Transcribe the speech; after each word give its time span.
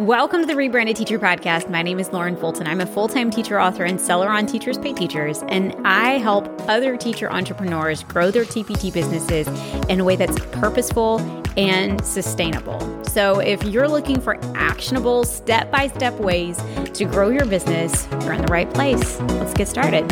Welcome 0.00 0.40
to 0.40 0.46
the 0.46 0.56
Rebranded 0.56 0.96
Teacher 0.96 1.18
Podcast. 1.18 1.68
My 1.68 1.82
name 1.82 2.00
is 2.00 2.10
Lauren 2.10 2.34
Fulton. 2.34 2.66
I'm 2.66 2.80
a 2.80 2.86
full 2.86 3.06
time 3.06 3.30
teacher, 3.30 3.60
author, 3.60 3.84
and 3.84 4.00
seller 4.00 4.30
on 4.30 4.46
Teachers 4.46 4.78
Pay 4.78 4.94
Teachers, 4.94 5.42
and 5.48 5.76
I 5.84 6.12
help 6.12 6.48
other 6.70 6.96
teacher 6.96 7.30
entrepreneurs 7.30 8.02
grow 8.04 8.30
their 8.30 8.46
TPT 8.46 8.90
businesses 8.90 9.46
in 9.90 10.00
a 10.00 10.04
way 10.04 10.16
that's 10.16 10.38
purposeful 10.52 11.20
and 11.58 12.02
sustainable. 12.02 13.04
So, 13.04 13.40
if 13.40 13.62
you're 13.62 13.88
looking 13.88 14.22
for 14.22 14.38
actionable, 14.56 15.24
step 15.24 15.70
by 15.70 15.88
step 15.88 16.18
ways 16.18 16.56
to 16.94 17.04
grow 17.04 17.28
your 17.28 17.44
business, 17.44 18.08
you're 18.22 18.32
in 18.32 18.40
the 18.40 18.50
right 18.50 18.72
place. 18.72 19.20
Let's 19.20 19.52
get 19.52 19.68
started. 19.68 20.10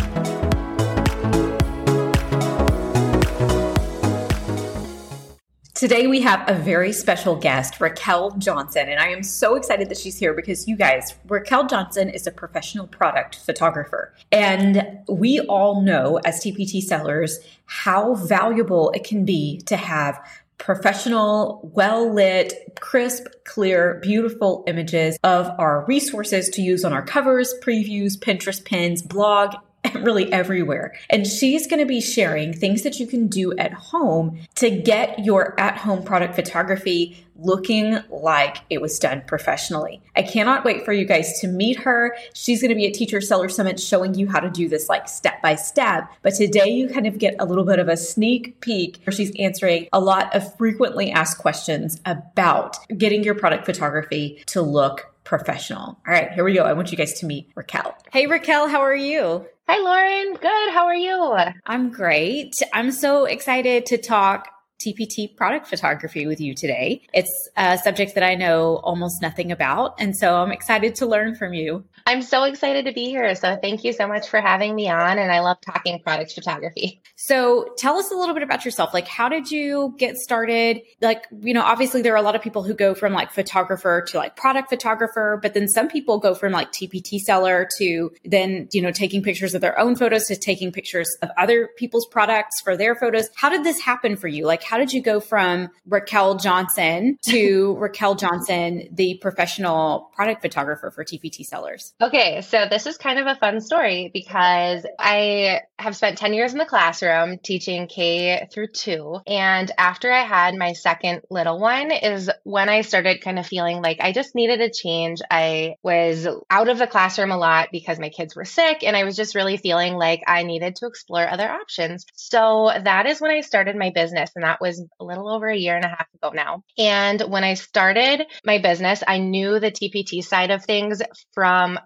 Today, 5.79 6.09
we 6.09 6.21
have 6.23 6.43
a 6.51 6.55
very 6.55 6.93
special 6.93 7.37
guest, 7.37 7.75
Rakel 7.75 8.37
Johnson, 8.37 8.89
and 8.89 8.99
I 8.99 9.11
am 9.11 9.23
so 9.23 9.55
excited 9.55 9.89
that 9.91 9.97
she's 9.97 10.19
here 10.19 10.35
because 10.35 10.67
you 10.67 10.75
guys, 10.75 11.15
Rakel 11.29 11.71
Johnson 11.71 12.11
is 12.11 12.27
a 12.27 12.33
professional 12.33 12.89
product 12.89 13.37
photographer. 13.37 14.13
And 14.33 14.99
we 15.09 15.39
all 15.43 15.81
know 15.81 16.19
as 16.25 16.41
TPT 16.41 16.83
sellers 16.83 17.39
how 17.67 18.17
valuable 18.17 18.91
it 18.91 19.05
can 19.05 19.25
be 19.25 19.59
to 19.67 19.77
have 19.77 20.19
professional, 20.59 21.61
well 21.73 22.13
lit, 22.13 22.77
crisp, 22.81 23.29
clear, 23.45 24.01
beautiful 24.03 24.65
images 24.67 25.17
of 25.23 25.49
our 25.61 25.85
resources 25.87 26.49
to 26.49 26.61
use 26.61 26.85
on 26.85 26.93
our 26.93 27.03
covers, 27.03 27.55
previews, 27.63 28.19
Pinterest 28.19 28.65
pins, 28.65 29.01
blog, 29.01 29.55
really 30.01 30.33
everywhere. 30.33 30.95
And 31.11 31.27
she's 31.27 31.67
going 31.67 31.81
to 31.81 31.87
be 31.87 32.01
sharing 32.01 32.53
things 32.53 32.83
that 32.83 32.99
you 32.99 33.07
can 33.07 33.29
do 33.29 33.57
at 33.57 33.73
home 33.73 34.41
to 34.57 34.71
get 34.71 35.25
your 35.25 35.59
at 35.59 35.79
home 35.79 36.03
product 36.03 36.35
photography 36.35 37.25
looking 37.39 37.99
like 38.11 38.59
it 38.69 38.81
was 38.81 38.99
done 38.99 39.23
professionally. 39.27 40.03
I 40.17 40.23
cannot 40.23 40.65
wait 40.65 40.85
for 40.85 40.93
you 40.93 41.05
guys 41.05 41.41
to 41.41 41.47
meet 41.47 41.79
her. 41.79 42.17
She's 42.35 42.61
going 42.61 42.71
to 42.71 42.75
be 42.75 42.87
at 42.87 42.95
Teacher 42.95 43.21
Seller 43.21 43.49
Summit 43.49 43.79
showing 43.79 44.15
you 44.15 44.29
how 44.29 44.41
to 44.41 44.51
do 44.51 44.69
this 44.69 44.89
like 44.89 45.09
step 45.09 45.41
by 45.41 45.55
step. 45.55 46.11
But 46.23 46.35
today 46.35 46.69
you 46.69 46.89
kind 46.89 47.07
of 47.07 47.19
get 47.19 47.37
a 47.39 47.45
little 47.45 47.65
bit 47.65 47.79
of 47.79 47.89
a 47.89 47.97
sneak 47.97 48.61
peek 48.61 49.01
where 49.05 49.15
she's 49.15 49.33
answering 49.39 49.89
a 49.93 50.01
lot 50.01 50.35
of 50.35 50.57
frequently 50.57 51.13
asked 51.13 51.39
questions 51.39 52.01
about 52.05 52.77
getting 52.97 53.23
your 53.23 53.35
product 53.35 53.65
photography 53.65 54.43
to 54.47 54.61
look 54.61 55.15
professional. 55.29 56.01
All 56.07 56.15
right, 56.15 56.33
here 56.33 56.43
we 56.43 56.55
go. 56.55 56.63
I 56.63 56.73
want 56.73 56.91
you 56.91 56.97
guys 56.97 57.13
to 57.21 57.27
meet 57.27 57.55
Rakel. 57.55 57.93
Hey, 58.11 58.27
Rakel, 58.27 58.71
how 58.71 58.81
are 58.81 58.97
you? 58.97 59.45
Hi, 59.69 59.79
Lauren. 59.79 60.33
Good. 60.33 60.73
How 60.73 60.87
are 60.87 60.95
you? 60.95 61.37
I'm 61.67 61.91
great. 61.91 62.55
I'm 62.73 62.91
so 62.91 63.27
excited 63.27 63.85
to 63.87 63.99
talk 63.99 64.49
TPT 64.81 65.37
product 65.37 65.67
photography 65.67 66.27
with 66.27 66.41
you 66.41 66.55
today. 66.55 67.03
It's 67.13 67.51
a 67.59 67.77
subject 67.77 68.15
that 68.15 68.25
I 68.25 68.37
know 68.37 68.77
almost 68.77 69.21
nothing 69.21 69.53
about. 69.53 69.97
And 70.01 70.17
so 70.17 70.37
I'm 70.37 70.51
excited 70.51 70.95
to 70.97 71.07
learn 71.07 71.35
from 71.35 71.53
you. 71.53 71.85
I'm 72.09 72.23
so 72.23 72.45
excited 72.45 72.87
to 72.87 72.93
be 72.95 73.05
here. 73.11 73.35
So 73.35 73.59
thank 73.61 73.85
you 73.85 73.93
so 73.93 74.09
much 74.09 74.31
for 74.31 74.41
having 74.41 74.75
me 74.75 74.89
on. 74.89 75.19
And 75.19 75.31
I 75.31 75.41
love 75.41 75.59
talking 75.61 76.01
product 76.03 76.33
photography. 76.33 77.03
So 77.17 77.75
tell 77.77 77.99
us 77.99 78.11
a 78.11 78.15
little 78.15 78.33
bit 78.33 78.43
about 78.43 78.65
yourself. 78.65 78.95
Like, 78.95 79.07
how 79.07 79.29
did 79.29 79.51
you 79.51 79.95
get 79.99 80.17
started? 80.17 80.81
Like, 81.03 81.27
you 81.43 81.53
know, 81.53 81.61
obviously 81.61 82.01
there 82.01 82.15
are 82.15 82.17
a 82.17 82.23
lot 82.23 82.35
of 82.35 82.41
people 82.41 82.63
who 82.63 82.73
go 82.73 82.95
from 82.95 83.13
like 83.13 83.31
photographer 83.31 84.07
to 84.09 84.17
like 84.17 84.37
product 84.37 84.71
photographer, 84.71 85.39
but 85.43 85.53
then 85.53 85.69
some 85.69 85.87
people 85.87 86.19
go 86.19 86.35
from 86.35 86.51
like 86.51 86.73
TPT 86.73 87.19
seller 87.19 87.69
to 87.77 88.11
then, 88.25 88.69
you 88.73 88.81
know, 88.81 88.91
taking 88.91 89.23
pictures 89.23 89.55
of 89.55 89.61
their 89.61 89.79
own 89.79 89.95
photos 89.95 90.25
to 90.29 90.37
taking 90.37 90.73
pictures 90.73 91.15
of 91.21 91.29
other 91.37 91.69
people's 91.77 92.07
products 92.07 92.63
for 92.63 92.75
their 92.75 92.95
photos. 92.95 93.29
How 93.35 93.51
did 93.51 93.65
this 93.65 93.81
happen 93.81 94.17
for 94.17 94.29
you? 94.29 94.47
Like, 94.47 94.63
how 94.63 94.79
did 94.79 94.95
you 94.95 95.03
go 95.03 95.21
from 95.21 95.69
Rakel 95.87 96.43
Johnson 96.43 97.19
to 97.27 97.77
Rakel 97.79 98.19
Johnson, 98.19 98.89
the 98.93 99.19
professional 99.21 100.11
product 100.17 100.41
photographer 100.41 100.91
for 100.91 101.05
TPT 101.05 101.45
sellers? 101.45 101.93
Okay, 102.01 102.43
so 102.43 102.67
this 102.71 102.87
is 102.87 102.97
kind 102.97 103.19
of 103.19 103.27
a 103.27 103.35
fun 103.35 103.61
story 103.61 104.09
because 104.15 104.87
I 105.01 105.63
have 105.81 105.97
spent 105.97 106.17
10 106.19 106.33
years 106.33 106.53
in 106.53 106.59
the 106.59 106.65
classroom 106.65 107.39
teaching 107.43 107.89
K 107.89 108.47
through 108.53 108.69
2 108.69 109.23
and 109.27 109.69
after 109.77 110.13
I 110.13 110.21
had 110.21 110.55
my 110.55 110.75
second 110.75 111.23
little 111.29 111.59
one 111.59 111.91
is 111.91 112.31
when 112.45 112.69
I 112.69 112.83
started 112.83 113.21
kind 113.21 113.37
of 113.37 113.47
feeling 113.47 113.83
like 113.83 113.99
I 114.01 114.13
just 114.13 114.37
needed 114.37 114.61
a 114.61 114.71
change. 114.71 115.19
I 115.29 115.75
was 115.83 116.29
out 116.49 116.69
of 116.69 116.79
the 116.79 116.87
classroom 116.87 117.33
a 117.33 117.37
lot 117.37 117.71
because 117.73 117.99
my 117.99 118.11
kids 118.11 118.37
were 118.37 118.45
sick 118.45 118.85
and 118.85 118.97
I 118.97 119.03
was 119.03 119.17
just 119.17 119.35
really 119.35 119.57
feeling 119.57 119.95
like 119.95 120.23
I 120.25 120.45
needed 120.45 120.77
to 120.77 120.87
explore 120.87 121.29
other 121.29 121.51
options. 121.51 122.07
So 122.15 122.71
that 122.81 123.07
is 123.07 123.21
when 123.21 123.33
I 123.33 123.41
started 123.41 123.75
my 123.75 123.91
business 123.91 124.31
and 124.37 124.45
that 124.45 124.61
was 124.61 124.81
a 125.01 125.05
little 125.05 125.29
over 125.29 125.49
a 125.49 125.57
year 125.59 125.75
and 125.75 125.85
a 125.85 125.89
half 125.89 126.07
ago 126.15 126.31
now. 126.33 126.63
And 126.79 127.21
when 127.23 127.43
I 127.43 127.55
started 127.55 128.25
my 128.45 128.59
business, 128.59 129.03
I 129.05 129.19
knew 129.19 129.59
the 129.59 129.73
TPT 129.73 130.23
side 130.23 130.53
of 130.53 130.65
things 130.65 131.03
from 131.35 131.79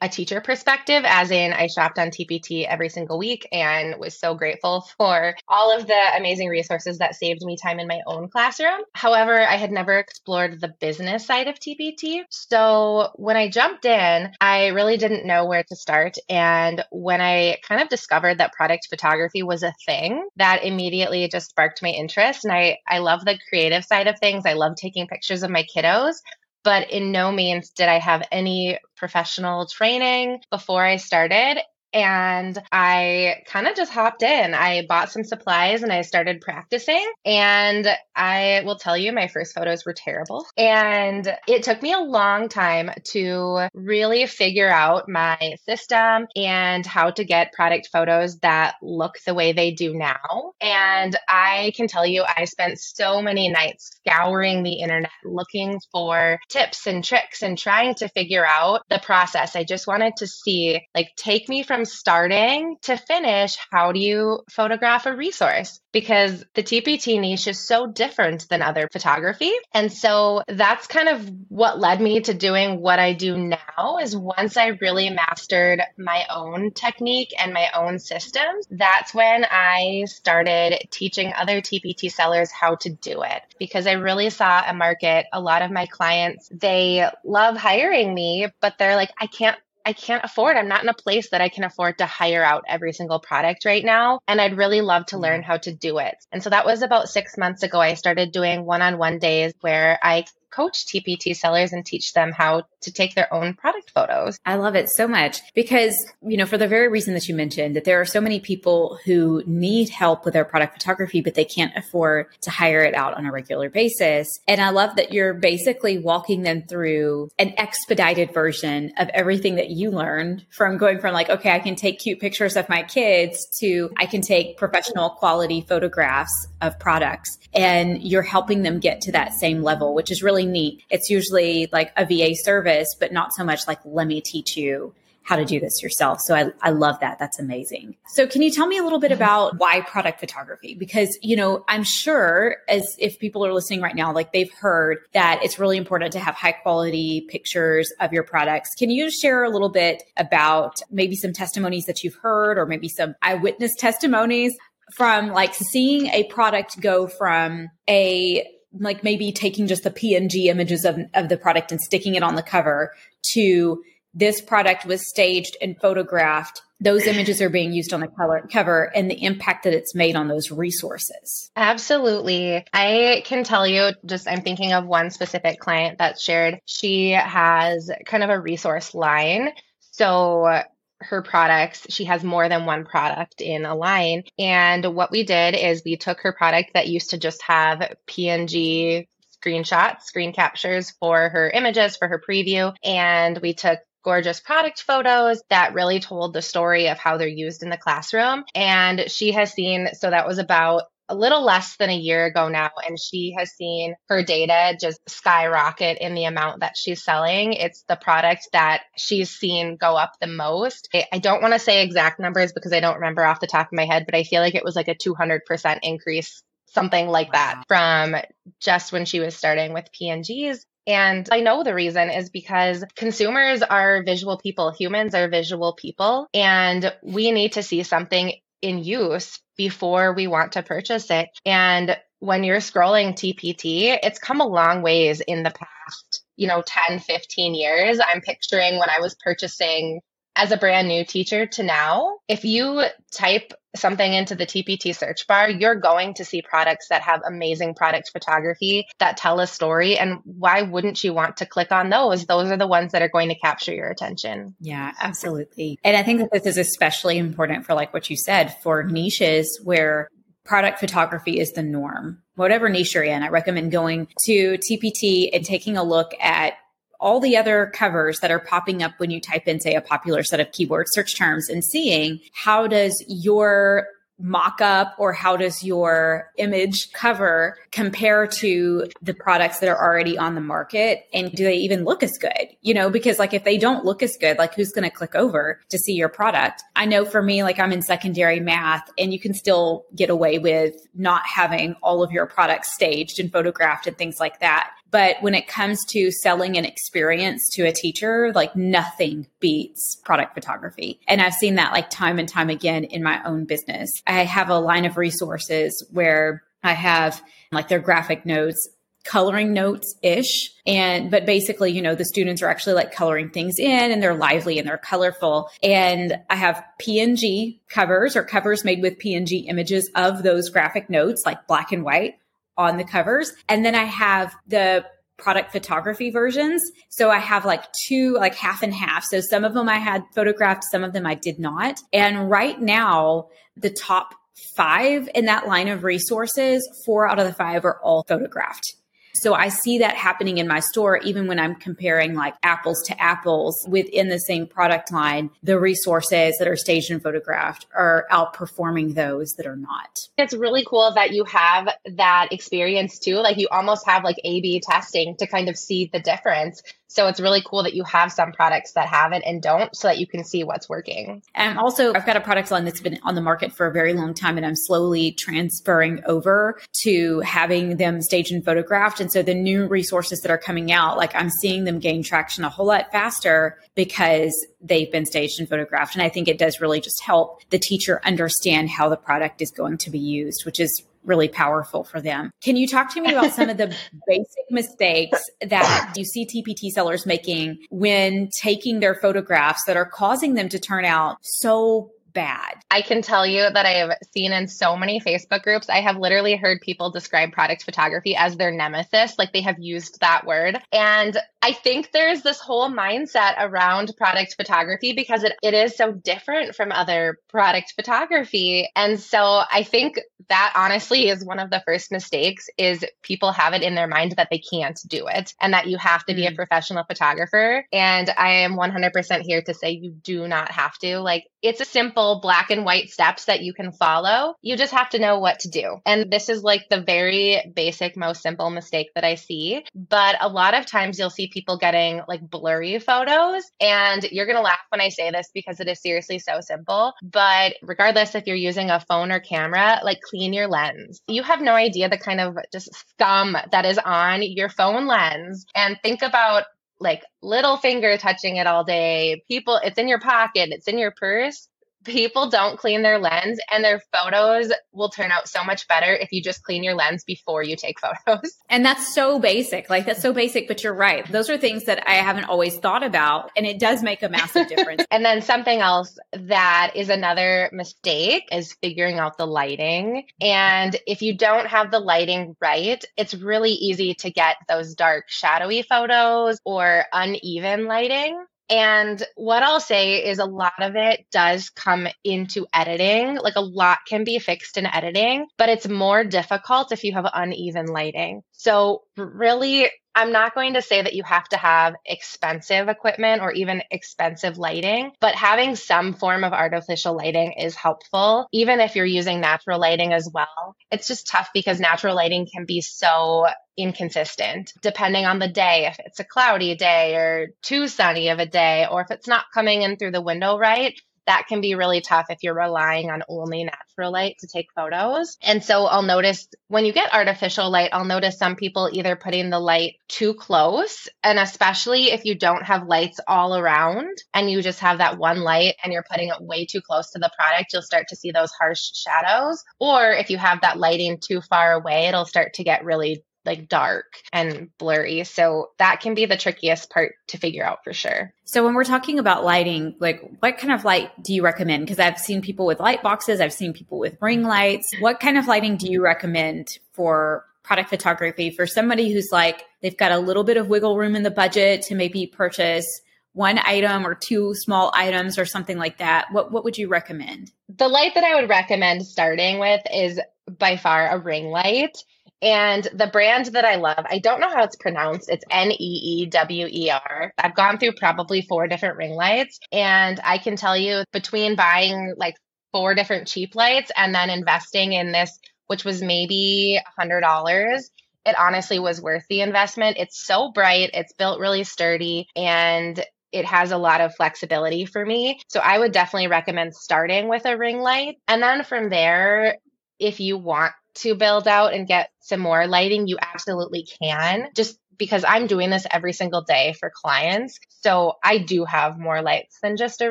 a 0.00 0.08
teacher 0.08 0.40
perspective, 0.40 1.04
as 1.06 1.30
in 1.30 1.52
I 1.52 1.66
shopped 1.66 1.98
on 1.98 2.08
TPT 2.08 2.66
every 2.66 2.88
single 2.88 3.18
week 3.18 3.48
and 3.52 3.98
was 3.98 4.18
so 4.18 4.34
grateful 4.34 4.80
for 4.98 5.34
all 5.48 5.76
of 5.76 5.86
the 5.86 6.16
amazing 6.16 6.48
resources 6.48 6.98
that 6.98 7.14
saved 7.14 7.42
me 7.42 7.56
time 7.56 7.78
in 7.78 7.88
my 7.88 8.00
own 8.06 8.28
classroom. 8.28 8.80
However, 8.94 9.40
I 9.40 9.56
had 9.56 9.70
never 9.70 9.98
explored 9.98 10.60
the 10.60 10.74
business 10.80 11.26
side 11.26 11.48
of 11.48 11.56
TPT. 11.56 12.22
So 12.30 13.10
when 13.14 13.36
I 13.36 13.48
jumped 13.48 13.84
in, 13.84 14.30
I 14.40 14.68
really 14.68 14.96
didn't 14.96 15.26
know 15.26 15.46
where 15.46 15.64
to 15.64 15.76
start. 15.76 16.16
And 16.28 16.84
when 16.90 17.20
I 17.20 17.58
kind 17.66 17.80
of 17.80 17.88
discovered 17.88 18.38
that 18.38 18.52
product 18.52 18.88
photography 18.88 19.42
was 19.42 19.62
a 19.62 19.74
thing, 19.86 20.28
that 20.36 20.64
immediately 20.64 21.28
just 21.28 21.50
sparked 21.50 21.82
my 21.82 21.90
interest. 21.90 22.44
And 22.44 22.52
I, 22.52 22.78
I 22.86 22.98
love 22.98 23.24
the 23.24 23.38
creative 23.48 23.84
side 23.84 24.06
of 24.06 24.18
things. 24.18 24.44
I 24.46 24.54
love 24.54 24.76
taking 24.76 25.06
pictures 25.06 25.42
of 25.42 25.50
my 25.50 25.64
kiddos 25.64 26.16
but 26.64 26.90
in 26.90 27.12
no 27.12 27.32
means 27.32 27.70
did 27.70 27.88
I 27.88 27.98
have 27.98 28.26
any 28.32 28.78
professional 28.96 29.66
training 29.66 30.40
before 30.50 30.84
I 30.84 30.96
started. 30.96 31.60
And 31.92 32.58
I 32.70 33.42
kind 33.46 33.66
of 33.66 33.76
just 33.76 33.92
hopped 33.92 34.22
in. 34.22 34.54
I 34.54 34.84
bought 34.88 35.10
some 35.10 35.24
supplies 35.24 35.82
and 35.82 35.92
I 35.92 36.02
started 36.02 36.40
practicing. 36.40 37.06
And 37.24 37.88
I 38.14 38.62
will 38.64 38.76
tell 38.76 38.96
you, 38.96 39.12
my 39.12 39.28
first 39.28 39.54
photos 39.54 39.84
were 39.86 39.94
terrible. 39.94 40.44
And 40.56 41.32
it 41.46 41.62
took 41.62 41.82
me 41.82 41.92
a 41.92 42.00
long 42.00 42.48
time 42.48 42.90
to 43.12 43.68
really 43.74 44.26
figure 44.26 44.68
out 44.68 45.08
my 45.08 45.56
system 45.64 46.26
and 46.36 46.84
how 46.84 47.10
to 47.10 47.24
get 47.24 47.52
product 47.52 47.88
photos 47.92 48.38
that 48.40 48.74
look 48.82 49.14
the 49.26 49.34
way 49.34 49.52
they 49.52 49.72
do 49.72 49.94
now. 49.94 50.52
And 50.60 51.16
I 51.28 51.72
can 51.76 51.88
tell 51.88 52.06
you, 52.06 52.24
I 52.24 52.44
spent 52.44 52.80
so 52.80 53.22
many 53.22 53.48
nights 53.48 53.90
scouring 53.96 54.62
the 54.62 54.80
internet 54.80 55.10
looking 55.24 55.80
for 55.92 56.38
tips 56.48 56.86
and 56.86 57.04
tricks 57.04 57.42
and 57.42 57.56
trying 57.56 57.94
to 57.96 58.08
figure 58.08 58.46
out 58.46 58.82
the 58.90 59.00
process. 59.02 59.56
I 59.56 59.64
just 59.64 59.86
wanted 59.86 60.14
to 60.18 60.26
see, 60.26 60.80
like, 60.94 61.08
take 61.16 61.48
me 61.48 61.62
from 61.62 61.77
from 61.78 61.84
starting 61.84 62.76
to 62.82 62.96
finish, 62.96 63.56
how 63.70 63.92
do 63.92 64.00
you 64.00 64.40
photograph 64.50 65.06
a 65.06 65.14
resource? 65.14 65.78
Because 65.92 66.44
the 66.54 66.64
TPT 66.64 67.20
niche 67.20 67.46
is 67.46 67.64
so 67.64 67.86
different 67.86 68.48
than 68.48 68.62
other 68.62 68.88
photography. 68.92 69.52
And 69.72 69.92
so 69.92 70.42
that's 70.48 70.88
kind 70.88 71.08
of 71.08 71.30
what 71.46 71.78
led 71.78 72.00
me 72.00 72.20
to 72.22 72.34
doing 72.34 72.80
what 72.80 72.98
I 72.98 73.12
do 73.12 73.38
now 73.38 73.98
is 74.02 74.16
once 74.16 74.56
I 74.56 74.78
really 74.80 75.10
mastered 75.10 75.80
my 75.96 76.24
own 76.34 76.72
technique 76.72 77.32
and 77.38 77.52
my 77.52 77.68
own 77.72 78.00
systems, 78.00 78.66
that's 78.68 79.14
when 79.14 79.46
I 79.48 80.06
started 80.08 80.80
teaching 80.90 81.32
other 81.32 81.60
TPT 81.60 82.10
sellers 82.10 82.50
how 82.50 82.74
to 82.76 82.90
do 82.90 83.22
it 83.22 83.42
because 83.60 83.86
I 83.86 83.92
really 83.92 84.30
saw 84.30 84.68
a 84.68 84.74
market. 84.74 85.26
A 85.32 85.40
lot 85.40 85.62
of 85.62 85.70
my 85.70 85.86
clients, 85.86 86.48
they 86.52 87.08
love 87.24 87.56
hiring 87.56 88.12
me, 88.12 88.48
but 88.60 88.78
they're 88.78 88.96
like, 88.96 89.12
I 89.16 89.28
can't 89.28 89.56
I 89.88 89.94
can't 89.94 90.22
afford. 90.22 90.58
I'm 90.58 90.68
not 90.68 90.82
in 90.82 90.90
a 90.90 90.94
place 90.94 91.30
that 91.30 91.40
I 91.40 91.48
can 91.48 91.64
afford 91.64 91.96
to 91.96 92.04
hire 92.04 92.44
out 92.44 92.64
every 92.68 92.92
single 92.92 93.20
product 93.20 93.64
right 93.64 93.82
now. 93.82 94.20
And 94.28 94.38
I'd 94.38 94.58
really 94.58 94.82
love 94.82 95.06
to 95.06 95.18
learn 95.18 95.40
mm-hmm. 95.40 95.50
how 95.50 95.56
to 95.56 95.72
do 95.72 95.96
it. 95.96 96.14
And 96.30 96.42
so 96.42 96.50
that 96.50 96.66
was 96.66 96.82
about 96.82 97.08
six 97.08 97.38
months 97.38 97.62
ago. 97.62 97.80
I 97.80 97.94
started 97.94 98.30
doing 98.30 98.66
one 98.66 98.82
on 98.82 98.98
one 98.98 99.18
days 99.18 99.54
where 99.62 99.98
I 100.02 100.26
coach 100.50 100.86
TPT 100.86 101.36
sellers 101.36 101.72
and 101.72 101.84
teach 101.84 102.12
them 102.12 102.32
how 102.32 102.64
to 102.80 102.92
take 102.92 103.14
their 103.14 103.32
own 103.32 103.54
product 103.54 103.90
photos. 103.90 104.38
I 104.46 104.56
love 104.56 104.74
it 104.74 104.88
so 104.88 105.08
much 105.08 105.40
because, 105.54 105.94
you 106.22 106.36
know, 106.36 106.46
for 106.46 106.58
the 106.58 106.68
very 106.68 106.88
reason 106.88 107.14
that 107.14 107.28
you 107.28 107.34
mentioned 107.34 107.76
that 107.76 107.84
there 107.84 108.00
are 108.00 108.04
so 108.04 108.20
many 108.20 108.40
people 108.40 108.98
who 109.04 109.42
need 109.46 109.88
help 109.88 110.24
with 110.24 110.34
their 110.34 110.44
product 110.44 110.74
photography, 110.74 111.20
but 111.20 111.34
they 111.34 111.44
can't 111.44 111.76
afford 111.76 112.26
to 112.42 112.50
hire 112.50 112.82
it 112.82 112.94
out 112.94 113.14
on 113.14 113.26
a 113.26 113.32
regular 113.32 113.68
basis. 113.68 114.28
And 114.46 114.60
I 114.60 114.70
love 114.70 114.96
that 114.96 115.12
you're 115.12 115.34
basically 115.34 115.98
walking 115.98 116.42
them 116.42 116.62
through 116.62 117.30
an 117.38 117.54
expedited 117.56 118.32
version 118.32 118.92
of 118.98 119.08
everything 119.14 119.56
that 119.56 119.70
you 119.70 119.90
learned 119.90 120.46
from 120.50 120.76
going 120.76 121.00
from 121.00 121.12
like, 121.12 121.30
okay, 121.30 121.50
I 121.50 121.58
can 121.58 121.74
take 121.74 121.98
cute 121.98 122.20
pictures 122.20 122.56
of 122.56 122.68
my 122.68 122.82
kids 122.82 123.46
to 123.60 123.90
I 123.96 124.06
can 124.06 124.22
take 124.22 124.56
professional 124.56 125.10
quality 125.10 125.64
photographs 125.68 126.32
of 126.60 126.78
products 126.78 127.38
and 127.54 128.02
you're 128.02 128.22
helping 128.22 128.62
them 128.62 128.78
get 128.78 129.00
to 129.02 129.12
that 129.12 129.32
same 129.32 129.62
level, 129.62 129.94
which 129.94 130.10
is 130.10 130.22
really 130.22 130.37
neat. 130.46 130.82
It's 130.90 131.10
usually 131.10 131.68
like 131.72 131.92
a 131.96 132.04
VA 132.04 132.34
service, 132.34 132.88
but 132.98 133.12
not 133.12 133.32
so 133.34 133.44
much 133.44 133.66
like, 133.66 133.80
let 133.84 134.06
me 134.06 134.20
teach 134.20 134.56
you 134.56 134.94
how 135.28 135.36
to 135.36 135.44
do 135.44 135.60
this 135.60 135.82
yourself. 135.82 136.18
So 136.22 136.34
I, 136.34 136.50
I 136.62 136.70
love 136.70 136.98
that. 137.00 137.18
That's 137.18 137.38
amazing. 137.38 137.96
So 138.06 138.26
can 138.26 138.40
you 138.40 138.50
tell 138.50 138.66
me 138.66 138.78
a 138.78 138.82
little 138.82 138.98
bit 138.98 139.12
about 139.12 139.58
why 139.58 139.82
product 139.82 140.20
photography? 140.20 140.74
Because, 140.74 141.18
you 141.20 141.36
know, 141.36 141.66
I'm 141.68 141.82
sure 141.82 142.56
as 142.66 142.96
if 142.98 143.18
people 143.18 143.44
are 143.44 143.52
listening 143.52 143.82
right 143.82 143.94
now, 143.94 144.10
like 144.10 144.32
they've 144.32 144.50
heard 144.54 145.00
that 145.12 145.40
it's 145.42 145.58
really 145.58 145.76
important 145.76 146.12
to 146.12 146.18
have 146.18 146.34
high 146.34 146.52
quality 146.52 147.26
pictures 147.28 147.92
of 148.00 148.10
your 148.10 148.22
products. 148.22 148.74
Can 148.74 148.88
you 148.88 149.10
share 149.10 149.44
a 149.44 149.50
little 149.50 149.68
bit 149.68 150.02
about 150.16 150.80
maybe 150.90 151.14
some 151.14 151.34
testimonies 151.34 151.84
that 151.84 152.02
you've 152.02 152.16
heard 152.22 152.56
or 152.56 152.64
maybe 152.64 152.88
some 152.88 153.14
eyewitness 153.20 153.74
testimonies 153.74 154.56
from 154.94 155.28
like 155.28 155.54
seeing 155.54 156.06
a 156.06 156.24
product 156.24 156.80
go 156.80 157.06
from 157.06 157.68
a 157.86 158.46
like 158.72 159.02
maybe 159.02 159.32
taking 159.32 159.66
just 159.66 159.84
the 159.84 159.90
PNG 159.90 160.46
images 160.46 160.84
of, 160.84 160.98
of 161.14 161.28
the 161.28 161.36
product 161.36 161.72
and 161.72 161.80
sticking 161.80 162.14
it 162.14 162.22
on 162.22 162.34
the 162.34 162.42
cover 162.42 162.92
to 163.34 163.82
this 164.14 164.40
product 164.40 164.84
was 164.84 165.08
staged 165.08 165.56
and 165.60 165.78
photographed. 165.80 166.62
Those 166.80 167.06
images 167.06 167.42
are 167.42 167.50
being 167.50 167.72
used 167.72 167.92
on 167.92 168.00
the 168.00 168.06
color, 168.08 168.46
cover 168.52 168.84
and 168.94 169.10
the 169.10 169.24
impact 169.24 169.64
that 169.64 169.72
it's 169.72 169.94
made 169.94 170.14
on 170.14 170.28
those 170.28 170.50
resources. 170.50 171.50
Absolutely. 171.56 172.64
I 172.72 173.22
can 173.24 173.42
tell 173.42 173.66
you, 173.66 173.90
just 174.06 174.28
I'm 174.28 174.42
thinking 174.42 174.72
of 174.72 174.86
one 174.86 175.10
specific 175.10 175.58
client 175.58 175.98
that 175.98 176.20
shared. 176.20 176.60
She 176.66 177.10
has 177.10 177.90
kind 178.06 178.22
of 178.22 178.30
a 178.30 178.40
resource 178.40 178.94
line. 178.94 179.50
So 179.90 180.62
her 181.00 181.22
products. 181.22 181.86
She 181.90 182.04
has 182.04 182.24
more 182.24 182.48
than 182.48 182.66
one 182.66 182.84
product 182.84 183.40
in 183.40 183.64
a 183.64 183.74
line. 183.74 184.24
And 184.38 184.84
what 184.94 185.10
we 185.10 185.24
did 185.24 185.54
is 185.54 185.82
we 185.84 185.96
took 185.96 186.20
her 186.20 186.32
product 186.32 186.72
that 186.74 186.88
used 186.88 187.10
to 187.10 187.18
just 187.18 187.42
have 187.42 187.94
PNG 188.06 189.06
screenshots, 189.44 190.02
screen 190.02 190.32
captures 190.32 190.90
for 190.98 191.28
her 191.28 191.48
images, 191.50 191.96
for 191.96 192.08
her 192.08 192.22
preview, 192.26 192.74
and 192.82 193.38
we 193.38 193.54
took 193.54 193.78
gorgeous 194.04 194.40
product 194.40 194.82
photos 194.82 195.42
that 195.50 195.74
really 195.74 196.00
told 196.00 196.32
the 196.32 196.42
story 196.42 196.88
of 196.88 196.98
how 196.98 197.16
they're 197.16 197.28
used 197.28 197.62
in 197.62 197.68
the 197.68 197.76
classroom. 197.76 198.44
And 198.54 199.10
she 199.10 199.32
has 199.32 199.52
seen, 199.52 199.88
so 199.94 200.10
that 200.10 200.26
was 200.26 200.38
about 200.38 200.84
a 201.08 201.14
little 201.14 201.42
less 201.42 201.76
than 201.76 201.90
a 201.90 201.96
year 201.96 202.26
ago 202.26 202.48
now, 202.48 202.70
and 202.86 202.98
she 202.98 203.34
has 203.38 203.50
seen 203.52 203.94
her 204.08 204.22
data 204.22 204.76
just 204.80 205.00
skyrocket 205.08 205.98
in 205.98 206.14
the 206.14 206.24
amount 206.24 206.60
that 206.60 206.76
she's 206.76 207.02
selling. 207.02 207.54
It's 207.54 207.82
the 207.88 207.96
product 207.96 208.48
that 208.52 208.82
she's 208.96 209.30
seen 209.30 209.76
go 209.76 209.96
up 209.96 210.12
the 210.20 210.26
most. 210.26 210.88
I 211.12 211.18
don't 211.18 211.42
want 211.42 211.54
to 211.54 211.60
say 211.60 211.82
exact 211.82 212.20
numbers 212.20 212.52
because 212.52 212.72
I 212.72 212.80
don't 212.80 212.96
remember 212.96 213.24
off 213.24 213.40
the 213.40 213.46
top 213.46 213.68
of 213.68 213.76
my 213.76 213.86
head, 213.86 214.04
but 214.06 214.14
I 214.14 214.24
feel 214.24 214.42
like 214.42 214.54
it 214.54 214.64
was 214.64 214.76
like 214.76 214.88
a 214.88 214.94
200% 214.94 215.78
increase, 215.82 216.42
something 216.66 217.08
like 217.08 217.32
wow. 217.32 217.32
that 217.32 217.64
from 217.68 218.16
just 218.60 218.92
when 218.92 219.04
she 219.04 219.20
was 219.20 219.36
starting 219.36 219.72
with 219.72 219.86
PNGs. 219.98 220.60
And 220.86 221.28
I 221.30 221.40
know 221.40 221.64
the 221.64 221.74
reason 221.74 222.08
is 222.08 222.30
because 222.30 222.82
consumers 222.96 223.62
are 223.62 224.02
visual 224.02 224.38
people, 224.38 224.70
humans 224.70 225.14
are 225.14 225.28
visual 225.28 225.74
people, 225.74 226.28
and 226.32 226.94
we 227.02 227.30
need 227.30 227.52
to 227.52 227.62
see 227.62 227.82
something 227.82 228.32
in 228.62 228.82
use 228.82 229.38
before 229.56 230.12
we 230.12 230.26
want 230.26 230.52
to 230.52 230.62
purchase 230.62 231.10
it. 231.10 231.28
And 231.44 231.96
when 232.20 232.44
you're 232.44 232.58
scrolling 232.58 233.12
TPT, 233.12 233.98
it's 234.02 234.18
come 234.18 234.40
a 234.40 234.46
long 234.46 234.82
ways 234.82 235.20
in 235.20 235.42
the 235.42 235.50
past, 235.50 236.24
you 236.36 236.48
know, 236.48 236.62
10, 236.66 237.00
15 237.00 237.54
years. 237.54 238.00
I'm 238.00 238.20
picturing 238.20 238.78
when 238.78 238.90
I 238.90 239.00
was 239.00 239.16
purchasing 239.22 240.00
as 240.36 240.52
a 240.52 240.56
brand 240.56 240.88
new 240.88 241.04
teacher 241.04 241.46
to 241.46 241.62
now, 241.62 242.18
if 242.28 242.44
you 242.44 242.84
type 243.12 243.52
something 243.78 244.12
into 244.12 244.34
the 244.34 244.46
TPT 244.46 244.94
search 244.94 245.26
bar, 245.26 245.48
you're 245.48 245.74
going 245.74 246.14
to 246.14 246.24
see 246.24 246.42
products 246.42 246.88
that 246.88 247.02
have 247.02 247.20
amazing 247.26 247.74
product 247.74 248.10
photography 248.12 248.86
that 248.98 249.16
tell 249.16 249.40
a 249.40 249.46
story. 249.46 249.98
And 249.98 250.20
why 250.24 250.62
wouldn't 250.62 251.02
you 251.02 251.12
want 251.14 251.38
to 251.38 251.46
click 251.46 251.72
on 251.72 251.90
those? 251.90 252.26
Those 252.26 252.50
are 252.50 252.56
the 252.56 252.66
ones 252.66 252.92
that 252.92 253.02
are 253.02 253.08
going 253.08 253.28
to 253.28 253.38
capture 253.38 253.74
your 253.74 253.88
attention. 253.88 254.54
Yeah, 254.60 254.92
absolutely. 255.00 255.78
And 255.84 255.96
I 255.96 256.02
think 256.02 256.20
that 256.20 256.30
this 256.32 256.46
is 256.46 256.58
especially 256.58 257.18
important 257.18 257.66
for 257.66 257.74
like 257.74 257.92
what 257.94 258.10
you 258.10 258.16
said 258.16 258.56
for 258.62 258.82
niches 258.82 259.60
where 259.62 260.08
product 260.44 260.80
photography 260.80 261.38
is 261.38 261.52
the 261.52 261.62
norm. 261.62 262.22
Whatever 262.34 262.68
niche 262.68 262.94
you're 262.94 263.04
in, 263.04 263.22
I 263.22 263.28
recommend 263.28 263.70
going 263.70 264.08
to 264.24 264.58
TPT 264.58 265.28
and 265.32 265.44
taking 265.44 265.76
a 265.76 265.82
look 265.82 266.12
at 266.20 266.54
all 267.00 267.20
the 267.20 267.36
other 267.36 267.70
covers 267.74 268.20
that 268.20 268.30
are 268.30 268.40
popping 268.40 268.82
up 268.82 268.92
when 268.98 269.10
you 269.10 269.20
type 269.20 269.46
in, 269.46 269.60
say, 269.60 269.74
a 269.74 269.80
popular 269.80 270.22
set 270.22 270.40
of 270.40 270.50
keyword 270.52 270.86
search 270.90 271.16
terms 271.16 271.48
and 271.48 271.64
seeing 271.64 272.20
how 272.32 272.66
does 272.66 273.04
your 273.06 273.88
mock 274.18 274.60
up 274.60 274.94
or 274.98 275.12
how 275.12 275.36
does 275.36 275.62
your 275.62 276.30
image 276.38 276.92
cover 276.92 277.56
compare 277.70 278.26
to 278.26 278.86
the 279.00 279.14
products 279.14 279.60
that 279.60 279.68
are 279.68 279.80
already 279.80 280.18
on 280.18 280.34
the 280.34 280.40
market? 280.40 281.06
And 281.12 281.30
do 281.32 281.44
they 281.44 281.56
even 281.56 281.84
look 281.84 282.02
as 282.02 282.18
good? 282.18 282.48
You 282.60 282.74
know 282.74 282.90
because 282.90 283.18
like 283.18 283.32
if 283.32 283.44
they 283.44 283.58
don't 283.58 283.84
look 283.84 284.02
as 284.02 284.16
good 284.16 284.38
like 284.38 284.54
who's 284.54 284.72
going 284.72 284.88
to 284.88 284.94
click 284.94 285.14
over 285.14 285.60
to 285.68 285.78
see 285.78 285.92
your 285.92 286.08
product? 286.08 286.62
I 286.74 286.86
know 286.86 287.04
for 287.04 287.22
me 287.22 287.42
like 287.42 287.60
i'm 287.60 287.72
in 287.72 287.82
secondary 287.82 288.40
math 288.40 288.90
and 288.98 289.12
you 289.12 289.20
can 289.20 289.34
still 289.34 289.84
get 289.94 290.10
away 290.10 290.38
with 290.38 290.74
not 290.94 291.22
having 291.24 291.74
all 291.82 292.02
of 292.02 292.10
your 292.10 292.26
products 292.26 292.74
staged 292.74 293.20
and 293.20 293.30
photographed 293.30 293.86
and 293.86 293.96
things 293.96 294.18
like 294.18 294.40
that 294.40 294.72
but 294.90 295.16
when 295.20 295.34
it 295.34 295.46
comes 295.46 295.84
to 295.86 296.10
selling 296.10 296.56
an 296.56 296.64
experience 296.64 297.48
to 297.54 297.66
a 297.66 297.72
teacher, 297.72 298.32
like 298.34 298.56
nothing 298.56 299.26
beats 299.40 299.96
product 300.04 300.34
photography. 300.34 301.00
And 301.06 301.20
I've 301.20 301.34
seen 301.34 301.56
that 301.56 301.72
like 301.72 301.90
time 301.90 302.18
and 302.18 302.28
time 302.28 302.50
again 302.50 302.84
in 302.84 303.02
my 303.02 303.22
own 303.24 303.44
business. 303.44 303.90
I 304.06 304.24
have 304.24 304.48
a 304.48 304.58
line 304.58 304.84
of 304.84 304.96
resources 304.96 305.86
where 305.92 306.42
I 306.62 306.72
have 306.72 307.22
like 307.52 307.68
their 307.68 307.78
graphic 307.78 308.26
notes 308.26 308.68
coloring 309.08 309.54
notes 309.54 309.94
ish. 310.02 310.52
And, 310.66 311.10
but 311.10 311.24
basically, 311.24 311.72
you 311.72 311.80
know, 311.80 311.94
the 311.94 312.04
students 312.04 312.42
are 312.42 312.48
actually 312.48 312.74
like 312.74 312.92
coloring 312.92 313.30
things 313.30 313.58
in 313.58 313.90
and 313.90 314.02
they're 314.02 314.14
lively 314.14 314.58
and 314.58 314.68
they're 314.68 314.76
colorful. 314.76 315.48
And 315.62 316.18
I 316.28 316.36
have 316.36 316.62
PNG 316.80 317.58
covers 317.70 318.16
or 318.16 318.22
covers 318.22 318.64
made 318.64 318.82
with 318.82 318.98
PNG 318.98 319.46
images 319.48 319.90
of 319.94 320.22
those 320.22 320.50
graphic 320.50 320.90
notes, 320.90 321.22
like 321.24 321.46
black 321.46 321.72
and 321.72 321.84
white 321.84 322.17
on 322.58 322.76
the 322.76 322.84
covers. 322.84 323.32
And 323.48 323.64
then 323.64 323.74
I 323.74 323.84
have 323.84 324.34
the 324.46 324.84
product 325.16 325.52
photography 325.52 326.10
versions. 326.10 326.62
So 326.90 327.10
I 327.10 327.18
have 327.18 327.44
like 327.44 327.64
two, 327.86 328.14
like 328.14 328.34
half 328.34 328.62
and 328.62 328.74
half. 328.74 329.04
So 329.04 329.20
some 329.20 329.44
of 329.44 329.54
them 329.54 329.68
I 329.68 329.78
had 329.78 330.04
photographed, 330.14 330.64
some 330.64 330.84
of 330.84 330.92
them 330.92 331.06
I 331.06 331.14
did 331.14 331.38
not. 331.38 331.80
And 331.92 332.30
right 332.30 332.60
now, 332.60 333.28
the 333.56 333.70
top 333.70 334.14
five 334.54 335.08
in 335.14 335.24
that 335.26 335.48
line 335.48 335.68
of 335.68 335.82
resources, 335.82 336.68
four 336.84 337.08
out 337.08 337.18
of 337.18 337.26
the 337.26 337.32
five 337.32 337.64
are 337.64 337.80
all 337.82 338.04
photographed. 338.06 338.74
So 339.14 339.34
I 339.34 339.48
see 339.48 339.78
that 339.78 339.96
happening 339.96 340.38
in 340.38 340.46
my 340.46 340.60
store, 340.60 340.98
even 340.98 341.26
when 341.26 341.38
I'm 341.38 341.54
comparing 341.54 342.14
like 342.14 342.34
apples 342.42 342.82
to 342.86 343.00
apples 343.00 343.66
within 343.68 344.08
the 344.08 344.18
same 344.18 344.46
product 344.46 344.92
line. 344.92 345.30
The 345.42 345.58
resources 345.58 346.36
that 346.38 346.46
are 346.46 346.56
staged 346.56 346.90
and 346.90 347.02
photographed 347.02 347.66
are 347.74 348.06
outperforming 348.12 348.94
those 348.94 349.32
that 349.36 349.46
are 349.46 349.56
not. 349.56 349.98
It's 350.16 350.34
really 350.34 350.64
cool 350.64 350.92
that 350.94 351.12
you 351.12 351.24
have 351.24 351.68
that 351.96 352.28
experience 352.32 352.98
too. 352.98 353.16
Like 353.16 353.38
you 353.38 353.48
almost 353.50 353.86
have 353.86 354.04
like 354.04 354.16
A 354.24 354.40
B 354.40 354.60
testing 354.60 355.16
to 355.16 355.26
kind 355.26 355.48
of 355.48 355.56
see 355.56 355.90
the 355.92 356.00
difference. 356.00 356.62
So 356.88 357.06
it's 357.06 357.20
really 357.20 357.42
cool 357.44 357.62
that 357.62 357.74
you 357.74 357.84
have 357.84 358.10
some 358.10 358.32
products 358.32 358.72
that 358.72 358.88
have 358.88 359.12
it 359.12 359.22
and 359.24 359.42
don't 359.42 359.74
so 359.76 359.88
that 359.88 359.98
you 359.98 360.06
can 360.06 360.24
see 360.24 360.42
what's 360.42 360.68
working. 360.68 361.22
And 361.34 361.58
also, 361.58 361.92
I've 361.94 362.06
got 362.06 362.16
a 362.16 362.20
product 362.20 362.50
line 362.50 362.64
that's 362.64 362.80
been 362.80 362.98
on 363.02 363.14
the 363.14 363.20
market 363.20 363.52
for 363.52 363.66
a 363.66 363.72
very 363.72 363.92
long 363.92 364.14
time 364.14 364.36
and 364.36 364.46
I'm 364.46 364.56
slowly 364.56 365.12
transferring 365.12 366.02
over 366.06 366.58
to 366.82 367.20
having 367.20 367.76
them 367.76 368.00
staged 368.00 368.32
and 368.32 368.44
photographed. 368.44 369.00
And 369.00 369.12
so 369.12 369.22
the 369.22 369.34
new 369.34 369.66
resources 369.66 370.20
that 370.20 370.30
are 370.30 370.38
coming 370.38 370.72
out, 370.72 370.96
like 370.96 371.14
I'm 371.14 371.30
seeing 371.30 371.64
them 371.64 371.78
gain 371.78 372.02
traction 372.02 372.42
a 372.42 372.48
whole 372.48 372.66
lot 372.66 372.90
faster 372.90 373.58
because 373.74 374.34
they've 374.60 374.90
been 374.90 375.06
staged 375.06 375.38
and 375.38 375.48
photographed. 375.48 375.94
And 375.94 376.02
I 376.02 376.08
think 376.08 376.26
it 376.26 376.38
does 376.38 376.60
really 376.60 376.80
just 376.80 377.02
help 377.02 377.42
the 377.50 377.58
teacher 377.58 378.00
understand 378.04 378.70
how 378.70 378.88
the 378.88 378.96
product 378.96 379.42
is 379.42 379.50
going 379.50 379.78
to 379.78 379.90
be 379.90 379.98
used, 379.98 380.44
which 380.44 380.58
is 380.58 380.82
really 381.08 381.28
powerful 381.28 381.82
for 381.82 382.00
them. 382.00 382.30
Can 382.42 382.56
you 382.56 382.68
talk 382.68 382.92
to 382.94 383.00
me 383.00 383.12
about 383.12 383.32
some 383.32 383.48
of 383.48 383.56
the 383.56 383.66
basic 384.06 384.44
mistakes 384.50 385.24
that 385.40 385.94
you 385.96 386.04
see 386.04 386.26
TPT 386.26 386.70
sellers 386.70 387.06
making 387.06 387.58
when 387.70 388.28
taking 388.40 388.80
their 388.80 388.94
photographs 388.94 389.64
that 389.66 389.76
are 389.76 389.86
causing 389.86 390.34
them 390.34 390.48
to 390.50 390.58
turn 390.58 390.84
out 390.84 391.16
so 391.22 391.90
bad. 392.12 392.54
I 392.70 392.82
can 392.82 393.02
tell 393.02 393.26
you 393.26 393.48
that 393.50 393.66
I 393.66 393.74
have 393.74 393.98
seen 394.12 394.32
in 394.32 394.48
so 394.48 394.76
many 394.76 395.00
Facebook 395.00 395.42
groups, 395.42 395.68
I 395.68 395.80
have 395.80 395.96
literally 395.96 396.36
heard 396.36 396.60
people 396.60 396.90
describe 396.90 397.32
product 397.32 397.64
photography 397.64 398.16
as 398.16 398.36
their 398.36 398.50
nemesis, 398.50 399.18
like 399.18 399.32
they 399.32 399.42
have 399.42 399.58
used 399.58 400.00
that 400.00 400.26
word. 400.26 400.58
And 400.72 401.16
I 401.40 401.52
think 401.52 401.92
there's 401.92 402.22
this 402.22 402.40
whole 402.40 402.70
mindset 402.70 403.34
around 403.38 403.94
product 403.96 404.34
photography 404.34 404.92
because 404.92 405.22
it, 405.24 405.34
it 405.42 405.54
is 405.54 405.76
so 405.76 405.92
different 405.92 406.54
from 406.54 406.72
other 406.72 407.18
product 407.28 407.74
photography. 407.76 408.68
And 408.74 408.98
so 408.98 409.42
I 409.50 409.62
think 409.62 410.00
that 410.28 410.52
honestly 410.56 411.08
is 411.08 411.24
one 411.24 411.38
of 411.38 411.50
the 411.50 411.62
first 411.64 411.92
mistakes 411.92 412.50
is 412.58 412.84
people 413.02 413.32
have 413.32 413.54
it 413.54 413.62
in 413.62 413.74
their 413.74 413.86
mind 413.86 414.14
that 414.16 414.28
they 414.30 414.38
can't 414.38 414.78
do 414.86 415.06
it 415.06 415.32
and 415.40 415.54
that 415.54 415.68
you 415.68 415.78
have 415.78 416.04
to 416.06 416.14
be 416.14 416.26
a 416.26 416.32
mm. 416.32 416.36
professional 416.36 416.84
photographer. 416.84 417.64
And 417.72 418.10
I 418.10 418.40
am 418.40 418.54
100% 418.54 419.20
here 419.22 419.42
to 419.42 419.54
say 419.54 419.70
you 419.70 419.90
do 419.90 420.26
not 420.26 420.50
have 420.50 420.76
to. 420.78 420.98
Like 420.98 421.26
it's 421.40 421.60
a 421.60 421.64
simple 421.64 421.97
simple 421.98 422.20
black 422.20 422.50
and 422.50 422.64
white 422.64 422.90
steps 422.90 423.24
that 423.24 423.42
you 423.42 423.52
can 423.52 423.72
follow. 423.72 424.34
You 424.40 424.56
just 424.56 424.72
have 424.72 424.90
to 424.90 424.98
know 424.98 425.18
what 425.18 425.40
to 425.40 425.48
do. 425.48 425.78
And 425.84 426.10
this 426.10 426.28
is 426.28 426.42
like 426.42 426.68
the 426.70 426.80
very 426.80 427.42
basic, 427.54 427.96
most 427.96 428.22
simple 428.22 428.50
mistake 428.50 428.90
that 428.94 429.04
I 429.04 429.16
see. 429.16 429.64
But 429.74 430.16
a 430.20 430.28
lot 430.28 430.54
of 430.54 430.66
times 430.66 430.98
you'll 430.98 431.10
see 431.10 431.28
people 431.28 431.58
getting 431.58 432.02
like 432.06 432.20
blurry 432.20 432.78
photos. 432.78 433.42
And 433.60 434.04
you're 434.04 434.26
going 434.26 434.36
to 434.36 434.42
laugh 434.42 434.58
when 434.68 434.80
I 434.80 434.90
say 434.90 435.10
this 435.10 435.28
because 435.34 435.58
it 435.58 435.68
is 435.68 435.82
seriously 435.82 436.20
so 436.20 436.40
simple. 436.40 436.92
But 437.02 437.54
regardless 437.62 438.14
if 438.14 438.26
you're 438.26 438.36
using 438.36 438.70
a 438.70 438.80
phone 438.80 439.10
or 439.10 439.20
camera, 439.20 439.80
like 439.82 440.00
clean 440.00 440.32
your 440.32 440.46
lens. 440.46 441.00
You 441.08 441.24
have 441.24 441.40
no 441.40 441.54
idea 441.54 441.88
the 441.88 441.98
kind 441.98 442.20
of 442.20 442.36
just 442.52 442.72
scum 442.74 443.36
that 443.50 443.66
is 443.66 443.78
on 443.78 444.22
your 444.22 444.48
phone 444.48 444.86
lens. 444.86 445.46
And 445.54 445.76
think 445.82 446.02
about 446.02 446.44
like 446.80 447.02
little 447.22 447.56
finger 447.56 447.96
touching 447.98 448.36
it 448.36 448.46
all 448.46 448.62
day. 448.62 449.24
People, 449.26 449.58
it's 449.64 449.78
in 449.78 449.88
your 449.88 449.98
pocket, 449.98 450.50
it's 450.52 450.68
in 450.68 450.78
your 450.78 450.92
purse 450.92 451.48
people 451.88 452.30
don't 452.30 452.58
clean 452.58 452.82
their 452.82 452.98
lens 452.98 453.38
and 453.50 453.64
their 453.64 453.80
photos 453.92 454.52
will 454.72 454.88
turn 454.88 455.10
out 455.10 455.28
so 455.28 455.42
much 455.44 455.66
better 455.68 455.92
if 455.92 456.12
you 456.12 456.22
just 456.22 456.42
clean 456.42 456.62
your 456.62 456.74
lens 456.74 457.04
before 457.04 457.42
you 457.42 457.56
take 457.56 457.78
photos. 458.06 458.36
And 458.48 458.64
that's 458.64 458.94
so 458.94 459.18
basic. 459.18 459.68
Like 459.68 459.86
that's 459.86 460.02
so 460.02 460.12
basic, 460.12 460.48
but 460.48 460.62
you're 460.62 460.74
right. 460.74 461.10
Those 461.10 461.30
are 461.30 461.38
things 461.38 461.64
that 461.64 461.88
I 461.88 461.94
haven't 461.94 462.24
always 462.24 462.56
thought 462.58 462.82
about 462.82 463.30
and 463.36 463.46
it 463.46 463.58
does 463.58 463.82
make 463.82 464.02
a 464.02 464.08
massive 464.08 464.48
difference. 464.54 464.84
and 464.90 465.04
then 465.04 465.22
something 465.22 465.60
else 465.60 465.98
that 466.12 466.72
is 466.74 466.88
another 466.88 467.50
mistake 467.52 468.28
is 468.30 468.52
figuring 468.62 468.98
out 468.98 469.16
the 469.18 469.26
lighting. 469.26 470.04
And 470.20 470.76
if 470.86 471.02
you 471.02 471.16
don't 471.16 471.46
have 471.46 471.70
the 471.70 471.80
lighting 471.80 472.36
right, 472.40 472.84
it's 472.96 473.14
really 473.14 473.52
easy 473.52 473.94
to 473.94 474.10
get 474.10 474.36
those 474.48 474.74
dark 474.74 475.08
shadowy 475.08 475.62
photos 475.62 476.38
or 476.44 476.84
uneven 476.92 477.66
lighting. 477.66 478.24
And 478.50 479.02
what 479.16 479.42
I'll 479.42 479.60
say 479.60 480.06
is 480.06 480.18
a 480.18 480.24
lot 480.24 480.54
of 480.60 480.74
it 480.74 481.04
does 481.12 481.50
come 481.50 481.86
into 482.02 482.46
editing. 482.52 483.16
Like 483.16 483.36
a 483.36 483.40
lot 483.40 483.78
can 483.86 484.04
be 484.04 484.18
fixed 484.18 484.56
in 484.56 484.66
editing, 484.66 485.26
but 485.36 485.48
it's 485.48 485.68
more 485.68 486.04
difficult 486.04 486.72
if 486.72 486.84
you 486.84 486.94
have 486.94 487.06
uneven 487.12 487.66
lighting. 487.66 488.22
So 488.32 488.82
really 488.96 489.68
I'm 489.98 490.12
not 490.12 490.32
going 490.32 490.54
to 490.54 490.62
say 490.62 490.80
that 490.80 490.94
you 490.94 491.02
have 491.02 491.28
to 491.30 491.36
have 491.36 491.74
expensive 491.84 492.68
equipment 492.68 493.20
or 493.20 493.32
even 493.32 493.64
expensive 493.68 494.38
lighting, 494.38 494.92
but 495.00 495.16
having 495.16 495.56
some 495.56 495.92
form 495.92 496.22
of 496.22 496.32
artificial 496.32 496.96
lighting 496.96 497.32
is 497.32 497.56
helpful, 497.56 498.28
even 498.32 498.60
if 498.60 498.76
you're 498.76 498.86
using 498.86 499.20
natural 499.20 499.58
lighting 499.58 499.92
as 499.92 500.08
well. 500.14 500.54
It's 500.70 500.86
just 500.86 501.08
tough 501.08 501.30
because 501.34 501.58
natural 501.58 501.96
lighting 501.96 502.28
can 502.32 502.44
be 502.44 502.60
so 502.60 503.26
inconsistent 503.56 504.52
depending 504.62 505.04
on 505.04 505.18
the 505.18 505.26
day. 505.26 505.66
If 505.66 505.80
it's 505.80 505.98
a 505.98 506.04
cloudy 506.04 506.54
day 506.54 506.94
or 506.94 507.28
too 507.42 507.66
sunny 507.66 508.10
of 508.10 508.20
a 508.20 508.26
day, 508.26 508.68
or 508.70 508.82
if 508.82 508.92
it's 508.92 509.08
not 509.08 509.24
coming 509.34 509.62
in 509.62 509.78
through 509.78 509.90
the 509.90 510.00
window 510.00 510.38
right, 510.38 510.80
that 511.08 511.24
can 511.26 511.40
be 511.40 511.54
really 511.54 511.80
tough 511.80 512.06
if 512.10 512.18
you're 512.22 512.34
relying 512.34 512.90
on 512.90 513.02
only 513.08 513.42
natural 513.42 513.90
light 513.90 514.16
to 514.20 514.26
take 514.26 514.52
photos. 514.54 515.16
And 515.22 515.42
so 515.42 515.64
I'll 515.64 515.82
notice 515.82 516.28
when 516.48 516.66
you 516.66 516.72
get 516.74 516.92
artificial 516.92 517.50
light, 517.50 517.70
I'll 517.72 517.86
notice 517.86 518.18
some 518.18 518.36
people 518.36 518.68
either 518.70 518.94
putting 518.94 519.30
the 519.30 519.40
light 519.40 519.76
too 519.88 520.12
close, 520.12 520.86
and 521.02 521.18
especially 521.18 521.92
if 521.92 522.04
you 522.04 522.14
don't 522.14 522.44
have 522.44 522.66
lights 522.66 523.00
all 523.08 523.34
around 523.34 523.96
and 524.12 524.30
you 524.30 524.42
just 524.42 524.60
have 524.60 524.78
that 524.78 524.98
one 524.98 525.20
light 525.20 525.54
and 525.64 525.72
you're 525.72 525.84
putting 525.90 526.08
it 526.08 526.20
way 526.20 526.44
too 526.44 526.60
close 526.60 526.90
to 526.90 526.98
the 526.98 527.10
product, 527.18 527.54
you'll 527.54 527.62
start 527.62 527.88
to 527.88 527.96
see 527.96 528.10
those 528.10 528.30
harsh 528.32 528.70
shadows. 528.74 529.42
Or 529.58 529.90
if 529.90 530.10
you 530.10 530.18
have 530.18 530.42
that 530.42 530.58
lighting 530.58 530.98
too 530.98 531.22
far 531.22 531.54
away, 531.54 531.86
it'll 531.86 532.04
start 532.04 532.34
to 532.34 532.44
get 532.44 532.66
really 532.66 533.02
like 533.28 533.48
dark 533.48 533.98
and 534.12 534.48
blurry. 534.58 535.04
So 535.04 535.50
that 535.58 535.80
can 535.80 535.94
be 535.94 536.06
the 536.06 536.16
trickiest 536.16 536.70
part 536.70 536.94
to 537.08 537.18
figure 537.18 537.44
out 537.44 537.62
for 537.62 537.74
sure. 537.74 538.14
So 538.24 538.44
when 538.44 538.54
we're 538.54 538.64
talking 538.64 538.98
about 538.98 539.22
lighting, 539.22 539.76
like 539.78 540.00
what 540.20 540.38
kind 540.38 540.52
of 540.52 540.64
light 540.64 540.90
do 541.02 541.12
you 541.12 541.22
recommend? 541.22 541.66
Because 541.66 541.78
I've 541.78 541.98
seen 541.98 542.22
people 542.22 542.46
with 542.46 542.58
light 542.58 542.82
boxes, 542.82 543.20
I've 543.20 543.32
seen 543.32 543.52
people 543.52 543.78
with 543.78 543.98
ring 544.00 544.22
lights. 544.22 544.66
What 544.80 544.98
kind 544.98 545.18
of 545.18 545.26
lighting 545.26 545.58
do 545.58 545.70
you 545.70 545.84
recommend 545.84 546.58
for 546.72 547.26
product 547.42 547.68
photography 547.68 548.30
for 548.30 548.46
somebody 548.46 548.92
who's 548.92 549.08
like 549.12 549.44
they've 549.62 549.76
got 549.76 549.92
a 549.92 549.98
little 549.98 550.24
bit 550.24 550.36
of 550.36 550.48
wiggle 550.48 550.76
room 550.76 550.96
in 550.96 551.02
the 551.02 551.10
budget 551.10 551.62
to 551.62 551.74
maybe 551.74 552.06
purchase 552.06 552.66
one 553.12 553.38
item 553.44 553.86
or 553.86 553.94
two 553.94 554.34
small 554.34 554.70
items 554.74 555.18
or 555.18 555.26
something 555.26 555.58
like 555.58 555.78
that? 555.78 556.06
What 556.12 556.32
what 556.32 556.44
would 556.44 556.56
you 556.56 556.68
recommend? 556.68 557.30
The 557.48 557.68
light 557.68 557.94
that 557.94 558.04
I 558.04 558.14
would 558.20 558.28
recommend 558.30 558.86
starting 558.86 559.38
with 559.38 559.60
is 559.72 560.00
by 560.38 560.56
far 560.56 560.88
a 560.88 560.98
ring 560.98 561.26
light. 561.26 561.76
And 562.20 562.66
the 562.74 562.88
brand 562.88 563.26
that 563.26 563.44
I 563.44 563.56
love, 563.56 563.84
I 563.88 563.98
don't 563.98 564.20
know 564.20 564.30
how 564.30 564.42
it's 564.42 564.56
pronounced. 564.56 565.08
It's 565.08 565.24
N 565.30 565.52
E 565.52 565.56
E 565.58 566.06
W 566.06 566.48
E 566.50 566.70
R. 566.70 567.12
I've 567.16 567.34
gone 567.34 567.58
through 567.58 567.72
probably 567.78 568.22
four 568.22 568.48
different 568.48 568.76
ring 568.76 568.94
lights. 568.94 569.38
And 569.52 570.00
I 570.02 570.18
can 570.18 570.36
tell 570.36 570.56
you 570.56 570.84
between 570.92 571.36
buying 571.36 571.94
like 571.96 572.16
four 572.52 572.74
different 572.74 573.06
cheap 573.06 573.34
lights 573.34 573.70
and 573.76 573.94
then 573.94 574.10
investing 574.10 574.72
in 574.72 574.92
this, 574.92 575.18
which 575.46 575.64
was 575.64 575.82
maybe 575.82 576.58
a 576.58 576.80
$100, 576.80 577.62
it 578.06 578.18
honestly 578.18 578.58
was 578.58 578.80
worth 578.80 579.04
the 579.08 579.20
investment. 579.20 579.76
It's 579.78 580.04
so 580.04 580.32
bright, 580.32 580.70
it's 580.72 580.94
built 580.94 581.20
really 581.20 581.44
sturdy, 581.44 582.08
and 582.16 582.82
it 583.12 583.24
has 583.24 583.52
a 583.52 583.58
lot 583.58 583.80
of 583.80 583.94
flexibility 583.94 584.64
for 584.66 584.84
me. 584.84 585.20
So 585.28 585.40
I 585.40 585.58
would 585.58 585.72
definitely 585.72 586.08
recommend 586.08 586.54
starting 586.54 587.08
with 587.08 587.26
a 587.26 587.36
ring 587.36 587.60
light. 587.60 587.96
And 588.06 588.22
then 588.22 588.44
from 588.44 588.68
there, 588.70 589.36
if 589.78 590.00
you 590.00 590.18
want 590.18 590.52
to 590.82 590.94
build 590.94 591.28
out 591.28 591.54
and 591.54 591.66
get 591.66 591.90
some 592.00 592.20
more 592.20 592.46
lighting, 592.46 592.86
you 592.86 592.98
absolutely 593.00 593.66
can. 593.82 594.28
Just 594.34 594.58
because 594.78 595.04
I'm 595.06 595.26
doing 595.26 595.50
this 595.50 595.66
every 595.70 595.92
single 595.92 596.22
day 596.22 596.54
for 596.58 596.70
clients. 596.72 597.38
So 597.62 597.94
I 598.02 598.18
do 598.18 598.44
have 598.44 598.78
more 598.78 599.02
lights 599.02 599.38
than 599.42 599.56
just 599.56 599.80
a 599.80 599.90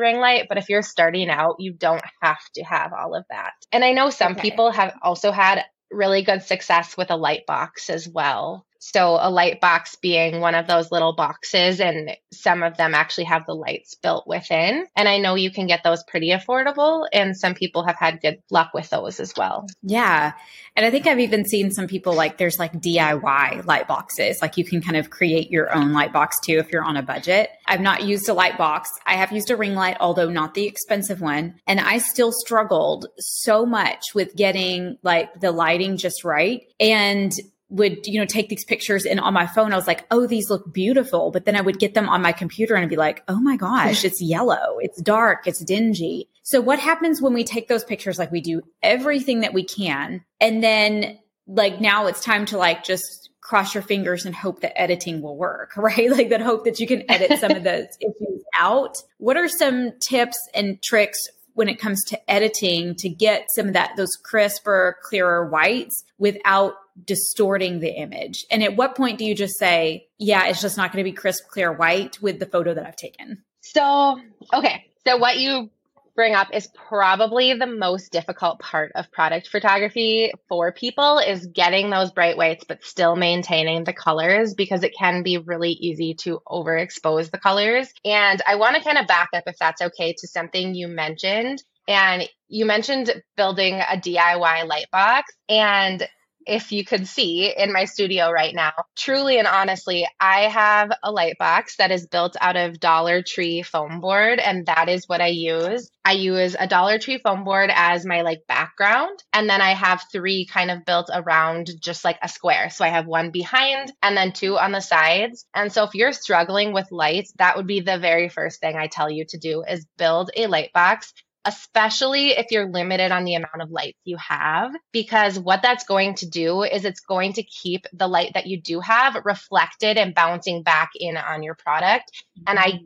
ring 0.00 0.18
light. 0.18 0.46
But 0.48 0.58
if 0.58 0.68
you're 0.68 0.82
starting 0.82 1.28
out, 1.28 1.56
you 1.58 1.72
don't 1.72 2.02
have 2.22 2.40
to 2.54 2.64
have 2.64 2.92
all 2.92 3.14
of 3.14 3.24
that. 3.30 3.52
And 3.70 3.84
I 3.84 3.92
know 3.92 4.10
some 4.10 4.32
okay. 4.32 4.40
people 4.40 4.70
have 4.70 4.94
also 5.02 5.30
had 5.30 5.64
really 5.90 6.22
good 6.22 6.42
success 6.42 6.96
with 6.96 7.10
a 7.10 7.16
light 7.16 7.46
box 7.46 7.90
as 7.90 8.08
well. 8.08 8.66
So 8.78 9.18
a 9.20 9.30
light 9.30 9.60
box 9.60 9.96
being 9.96 10.40
one 10.40 10.54
of 10.54 10.66
those 10.66 10.92
little 10.92 11.14
boxes 11.14 11.80
and 11.80 12.16
some 12.32 12.62
of 12.62 12.76
them 12.76 12.94
actually 12.94 13.24
have 13.24 13.44
the 13.46 13.54
lights 13.54 13.94
built 13.94 14.26
within. 14.26 14.86
And 14.96 15.08
I 15.08 15.18
know 15.18 15.34
you 15.34 15.50
can 15.50 15.66
get 15.66 15.82
those 15.82 16.04
pretty 16.04 16.30
affordable 16.30 17.06
and 17.12 17.36
some 17.36 17.54
people 17.54 17.84
have 17.84 17.96
had 17.96 18.20
good 18.20 18.40
luck 18.50 18.70
with 18.74 18.88
those 18.90 19.20
as 19.20 19.32
well. 19.36 19.66
Yeah. 19.82 20.32
And 20.76 20.86
I 20.86 20.90
think 20.90 21.06
I've 21.06 21.18
even 21.18 21.44
seen 21.44 21.72
some 21.72 21.88
people 21.88 22.14
like 22.14 22.38
there's 22.38 22.58
like 22.58 22.72
DIY 22.72 23.66
light 23.66 23.88
boxes. 23.88 24.38
Like 24.40 24.56
you 24.56 24.64
can 24.64 24.80
kind 24.80 24.96
of 24.96 25.10
create 25.10 25.50
your 25.50 25.74
own 25.74 25.92
light 25.92 26.12
box 26.12 26.38
too 26.40 26.58
if 26.58 26.70
you're 26.70 26.84
on 26.84 26.96
a 26.96 27.02
budget. 27.02 27.50
I've 27.66 27.80
not 27.80 28.04
used 28.04 28.28
a 28.28 28.34
light 28.34 28.56
box. 28.56 28.90
I 29.04 29.14
have 29.14 29.32
used 29.32 29.50
a 29.50 29.56
ring 29.56 29.74
light, 29.74 29.96
although 29.98 30.30
not 30.30 30.54
the 30.54 30.66
expensive 30.66 31.20
one. 31.20 31.56
And 31.66 31.80
I 31.80 31.98
still 31.98 32.30
struggled 32.32 33.06
so 33.18 33.66
much 33.66 34.14
with 34.14 34.36
getting 34.36 34.98
like 35.02 35.40
the 35.40 35.50
lighting 35.50 35.96
just 35.96 36.22
right. 36.22 36.62
And 36.78 37.32
would 37.70 38.06
you 38.06 38.18
know 38.18 38.26
take 38.26 38.48
these 38.48 38.64
pictures 38.64 39.04
and 39.04 39.20
on 39.20 39.34
my 39.34 39.46
phone. 39.46 39.72
I 39.72 39.76
was 39.76 39.86
like 39.86 40.06
oh 40.10 40.26
these 40.26 40.50
look 40.50 40.72
beautiful. 40.72 41.30
But 41.30 41.44
then 41.44 41.56
i 41.56 41.60
would 41.60 41.78
get 41.78 41.94
them 41.94 42.08
on 42.08 42.22
my 42.22 42.32
computer 42.32 42.74
and 42.74 42.84
I'd 42.84 42.90
be 42.90 42.96
like 42.96 43.22
oh 43.28 43.40
my 43.40 43.56
gosh 43.56 44.04
it's 44.04 44.22
yellow. 44.22 44.78
It's 44.80 45.00
dark. 45.00 45.46
It's 45.46 45.62
dingy. 45.64 46.28
So 46.42 46.60
what 46.60 46.78
happens 46.78 47.20
when 47.20 47.34
we 47.34 47.44
take 47.44 47.68
those 47.68 47.84
pictures? 47.84 48.18
Like 48.18 48.32
we 48.32 48.40
do 48.40 48.62
everything 48.82 49.40
that 49.40 49.52
we 49.52 49.64
can. 49.64 50.24
And 50.40 50.62
then 50.62 51.18
like 51.46 51.80
now 51.80 52.06
it's 52.06 52.24
time 52.24 52.46
to 52.46 52.58
like 52.58 52.84
just 52.84 53.30
cross 53.40 53.74
your 53.74 53.82
fingers 53.82 54.26
and 54.26 54.34
hope 54.34 54.60
that 54.60 54.78
editing 54.78 55.22
will 55.22 55.36
work 55.36 55.72
right? 55.76 56.10
Like 56.10 56.30
that 56.30 56.40
hope 56.40 56.64
that 56.64 56.80
you 56.80 56.86
can 56.86 57.10
edit 57.10 57.38
some 57.38 57.52
of 57.52 57.64
those 57.64 57.86
issues 58.00 58.44
out. 58.58 58.96
What 59.18 59.36
are 59.36 59.48
some 59.48 59.92
tips 60.00 60.36
and 60.54 60.82
tricks 60.82 61.18
when 61.58 61.68
it 61.68 61.80
comes 61.80 62.04
to 62.04 62.30
editing 62.30 62.94
to 62.94 63.08
get 63.08 63.48
some 63.56 63.66
of 63.66 63.72
that 63.72 63.90
those 63.96 64.14
crisper 64.22 64.96
clearer 65.02 65.48
whites 65.48 66.04
without 66.16 66.74
distorting 67.04 67.80
the 67.80 67.90
image? 67.90 68.44
And 68.50 68.62
at 68.62 68.76
what 68.76 68.96
point 68.96 69.18
do 69.18 69.24
you 69.24 69.34
just 69.34 69.58
say, 69.58 70.08
yeah, 70.18 70.46
it's 70.46 70.60
just 70.60 70.76
not 70.76 70.92
going 70.92 71.04
to 71.04 71.10
be 71.10 71.14
crisp, 71.14 71.48
clear 71.48 71.72
white 71.72 72.20
with 72.20 72.38
the 72.38 72.46
photo 72.46 72.74
that 72.74 72.86
I've 72.86 72.96
taken? 72.96 73.42
So, 73.60 74.20
okay. 74.52 74.84
So, 75.06 75.16
what 75.16 75.38
you 75.38 75.70
bring 76.18 76.34
up 76.34 76.48
is 76.52 76.68
probably 76.74 77.54
the 77.54 77.66
most 77.66 78.10
difficult 78.10 78.58
part 78.58 78.90
of 78.96 79.08
product 79.12 79.46
photography 79.46 80.32
for 80.48 80.72
people 80.72 81.18
is 81.18 81.46
getting 81.46 81.90
those 81.90 82.10
bright 82.10 82.36
whites 82.36 82.64
but 82.66 82.84
still 82.84 83.14
maintaining 83.14 83.84
the 83.84 83.92
colors 83.92 84.52
because 84.52 84.82
it 84.82 84.92
can 84.98 85.22
be 85.22 85.38
really 85.38 85.70
easy 85.70 86.14
to 86.14 86.40
overexpose 86.48 87.30
the 87.30 87.38
colors. 87.38 87.92
And 88.04 88.42
I 88.48 88.56
want 88.56 88.74
to 88.74 88.82
kind 88.82 88.98
of 88.98 89.06
back 89.06 89.28
up 89.32 89.44
if 89.46 89.56
that's 89.58 89.80
okay 89.80 90.12
to 90.18 90.26
something 90.26 90.74
you 90.74 90.88
mentioned 90.88 91.62
and 91.86 92.28
you 92.48 92.66
mentioned 92.66 93.22
building 93.36 93.74
a 93.74 93.96
DIY 93.96 94.66
light 94.66 94.90
box 94.90 95.32
and 95.48 96.06
if 96.48 96.72
you 96.72 96.84
could 96.84 97.06
see 97.06 97.54
in 97.54 97.72
my 97.72 97.84
studio 97.84 98.30
right 98.30 98.54
now. 98.54 98.72
Truly 98.96 99.38
and 99.38 99.46
honestly, 99.46 100.08
I 100.18 100.42
have 100.42 100.90
a 101.02 101.12
light 101.12 101.36
box 101.38 101.76
that 101.76 101.90
is 101.90 102.06
built 102.06 102.36
out 102.40 102.56
of 102.56 102.80
Dollar 102.80 103.22
Tree 103.22 103.62
foam 103.62 104.00
board, 104.00 104.40
and 104.40 104.66
that 104.66 104.88
is 104.88 105.06
what 105.06 105.20
I 105.20 105.28
use. 105.28 105.90
I 106.04 106.12
use 106.12 106.56
a 106.58 106.66
Dollar 106.66 106.98
Tree 106.98 107.18
foam 107.18 107.44
board 107.44 107.70
as 107.72 108.06
my 108.06 108.22
like 108.22 108.46
background, 108.48 109.22
and 109.32 109.48
then 109.48 109.60
I 109.60 109.74
have 109.74 110.06
three 110.10 110.46
kind 110.46 110.70
of 110.70 110.86
built 110.86 111.10
around 111.12 111.70
just 111.80 112.04
like 112.04 112.18
a 112.22 112.28
square. 112.28 112.70
So 112.70 112.84
I 112.84 112.88
have 112.88 113.06
one 113.06 113.30
behind 113.30 113.92
and 114.02 114.16
then 114.16 114.32
two 114.32 114.58
on 114.58 114.72
the 114.72 114.80
sides. 114.80 115.44
And 115.54 115.70
so 115.70 115.84
if 115.84 115.94
you're 115.94 116.12
struggling 116.12 116.72
with 116.72 116.90
lights, 116.90 117.32
that 117.38 117.56
would 117.56 117.66
be 117.66 117.80
the 117.80 117.98
very 117.98 118.30
first 118.30 118.60
thing 118.60 118.76
I 118.76 118.86
tell 118.86 119.10
you 119.10 119.26
to 119.28 119.38
do 119.38 119.62
is 119.68 119.86
build 119.98 120.30
a 120.34 120.46
light 120.46 120.72
box 120.72 121.12
especially 121.48 122.30
if 122.30 122.46
you're 122.50 122.68
limited 122.68 123.10
on 123.10 123.24
the 123.24 123.34
amount 123.34 123.62
of 123.62 123.70
lights 123.70 123.98
you 124.04 124.18
have, 124.18 124.72
because 124.92 125.38
what 125.38 125.62
that's 125.62 125.84
going 125.84 126.14
to 126.16 126.28
do 126.28 126.62
is 126.62 126.84
it's 126.84 127.00
going 127.00 127.32
to 127.34 127.42
keep 127.42 127.86
the 127.94 128.06
light 128.06 128.32
that 128.34 128.46
you 128.46 128.60
do 128.60 128.80
have 128.80 129.16
reflected 129.24 129.96
and 129.96 130.14
bouncing 130.14 130.62
back 130.62 130.90
in 130.94 131.16
on 131.16 131.42
your 131.42 131.54
product. 131.54 132.12
And 132.46 132.58
I 132.58 132.80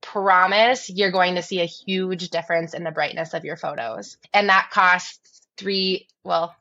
promise 0.00 0.88
you're 0.88 1.10
going 1.10 1.34
to 1.34 1.42
see 1.42 1.60
a 1.60 1.66
huge 1.66 2.30
difference 2.30 2.74
in 2.74 2.84
the 2.84 2.92
brightness 2.92 3.34
of 3.34 3.44
your 3.44 3.56
photos. 3.56 4.16
And 4.32 4.48
that 4.48 4.70
costs 4.70 5.42
three, 5.56 6.06
well, 6.22 6.54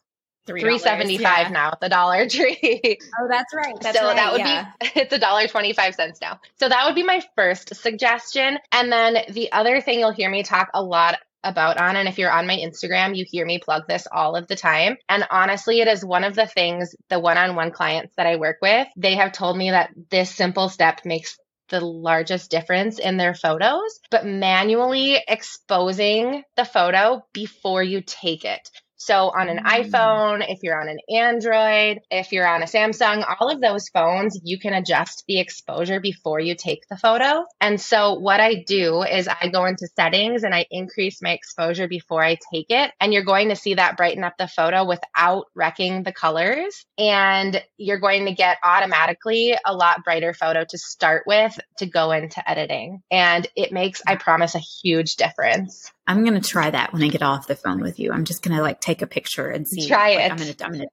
Three 0.48 0.78
seventy 0.78 1.18
five 1.18 1.48
yeah. 1.48 1.54
now 1.54 1.70
at 1.72 1.80
the 1.80 1.90
Dollar 1.90 2.30
Tree. 2.30 3.00
Oh, 3.20 3.28
that's 3.28 3.54
right. 3.54 3.76
That's 3.82 3.98
so 3.98 4.06
right, 4.06 4.16
that 4.16 4.32
would 4.32 4.42
yeah. 4.42 4.72
be 4.80 4.92
it's 4.96 5.14
a 5.14 5.18
dollar 5.18 5.48
twenty 5.48 5.74
five 5.74 5.96
cents 5.96 6.22
now. 6.22 6.40
So 6.60 6.70
that 6.70 6.86
would 6.86 6.96
be 6.96 7.04
my 7.04 7.22
first 7.36 7.76
suggestion. 7.76 8.60
And 8.72 8.92
then 8.92 9.18
the 9.30 9.52
other 9.52 9.82
thing 9.82 10.00
you'll 10.00 10.12
hear 10.12 10.30
me 10.30 10.44
talk 10.44 10.70
a 10.74 10.84
lot 10.84 11.18
about 11.46 11.78
on 11.78 11.96
and 11.96 12.10
if 12.10 12.18
you're 12.18 12.32
on 12.32 12.48
my 12.48 12.58
Instagram, 12.58 13.16
you 13.16 13.26
hear 13.30 13.46
me 13.46 13.60
plug 13.60 13.84
this 13.88 14.08
all 14.12 14.36
of 14.36 14.48
the 14.48 14.56
time. 14.56 14.98
And 15.08 15.26
honestly, 15.30 15.80
it 15.80 15.88
is 15.88 16.04
one 16.04 16.24
of 16.24 16.36
the 16.36 16.48
things 16.48 16.94
the 17.10 17.20
one-on-one 17.20 17.72
clients 17.72 18.14
that 18.18 18.28
I 18.28 18.36
work 18.36 18.58
with, 18.62 18.88
they 18.98 19.16
have 19.16 19.32
told 19.32 19.58
me 19.58 19.72
that 19.72 19.92
this 20.10 20.30
simple 20.30 20.70
step 20.70 21.02
makes 21.06 21.38
the 21.70 21.80
largest 21.80 22.52
difference 22.52 23.00
in 23.00 23.18
their 23.18 23.34
photos, 23.34 24.00
but 24.12 24.26
manually 24.26 25.18
exposing 25.28 26.44
the 26.56 26.66
photo 26.66 27.26
before 27.34 27.82
you 27.82 28.02
take 28.02 28.46
it. 28.46 28.70
So 28.98 29.30
on 29.30 29.50
an 29.50 29.60
mm. 29.60 29.66
iPhone, 29.66 30.46
if 30.48 30.60
you're 30.64 30.80
on 30.80 30.88
an 30.88 31.00
Android, 31.10 32.00
if 32.10 32.32
you're 32.32 32.48
on 32.48 32.64
a 32.64 32.66
Samsung, 32.66 33.26
all 33.40 33.50
of 33.50 33.62
those 33.62 33.90
phones, 33.90 34.40
you 34.44 34.60
can 34.60 34.74
adjust 34.74 35.24
the 35.28 35.40
exposure 35.40 36.00
before 36.00 36.40
you 36.40 36.56
take 36.56 36.88
the 36.90 36.98
photo. 36.98 37.46
And 37.60 37.80
so 37.80 38.14
what 38.14 38.40
I 38.40 38.64
do 38.66 39.04
is 39.04 39.28
I 39.28 39.50
go 39.50 39.66
into 39.66 39.88
settings 39.96 40.44
and 40.44 40.54
I 40.54 40.66
increase 40.72 41.22
my 41.22 41.32
exposure 41.32 41.88
before 41.88 42.24
I 42.24 42.38
take 42.54 42.68
it. 42.70 42.92
And 43.00 43.14
you're 43.14 43.24
going 43.24 43.50
to 43.50 43.56
see 43.56 43.76
that 43.76 43.98
brighten 43.98 44.24
up 44.24 44.38
the 44.38 44.48
photo 44.48 44.86
without 44.86 45.46
wrecking 45.56 46.04
the 46.04 46.14
colors. 46.14 46.86
And 46.98 47.62
you're 47.78 48.00
going 48.00 48.26
to 48.26 48.34
get 48.34 48.58
automatically 48.64 49.56
a 49.66 49.74
lot 49.74 50.04
brighter 50.04 50.34
photo 50.34 50.64
to 50.64 50.78
start 50.78 51.24
with 51.28 51.58
to 51.78 51.86
go 51.86 52.12
into 52.12 52.48
editing. 52.50 53.02
And 53.12 53.48
it 53.56 53.72
makes, 53.72 54.02
I 54.08 54.16
promise, 54.16 54.56
a 54.56 54.60
huge 54.60 55.16
difference. 55.16 55.92
I'm 56.08 56.24
gonna 56.24 56.42
try 56.42 56.70
that 56.70 56.94
when 56.94 57.04
I 57.04 57.08
get 57.08 57.24
off 57.24 57.48
the 57.48 57.56
phone 57.56 57.82
with 57.82 58.00
you. 58.00 58.12
I'm 58.12 58.26
just 58.26 58.44
gonna 58.44 58.62
like 58.62 58.80
take 58.80 59.02
a 59.02 59.08
picture 59.08 59.48
and 59.48 59.68
see. 59.68 59.88
Try 59.88 60.16
like, 60.16 60.26
it. 60.26 60.32
I'm 60.32 60.38
gonna. 60.38 60.56
I'm 60.62 60.72
gonna. 60.72 60.86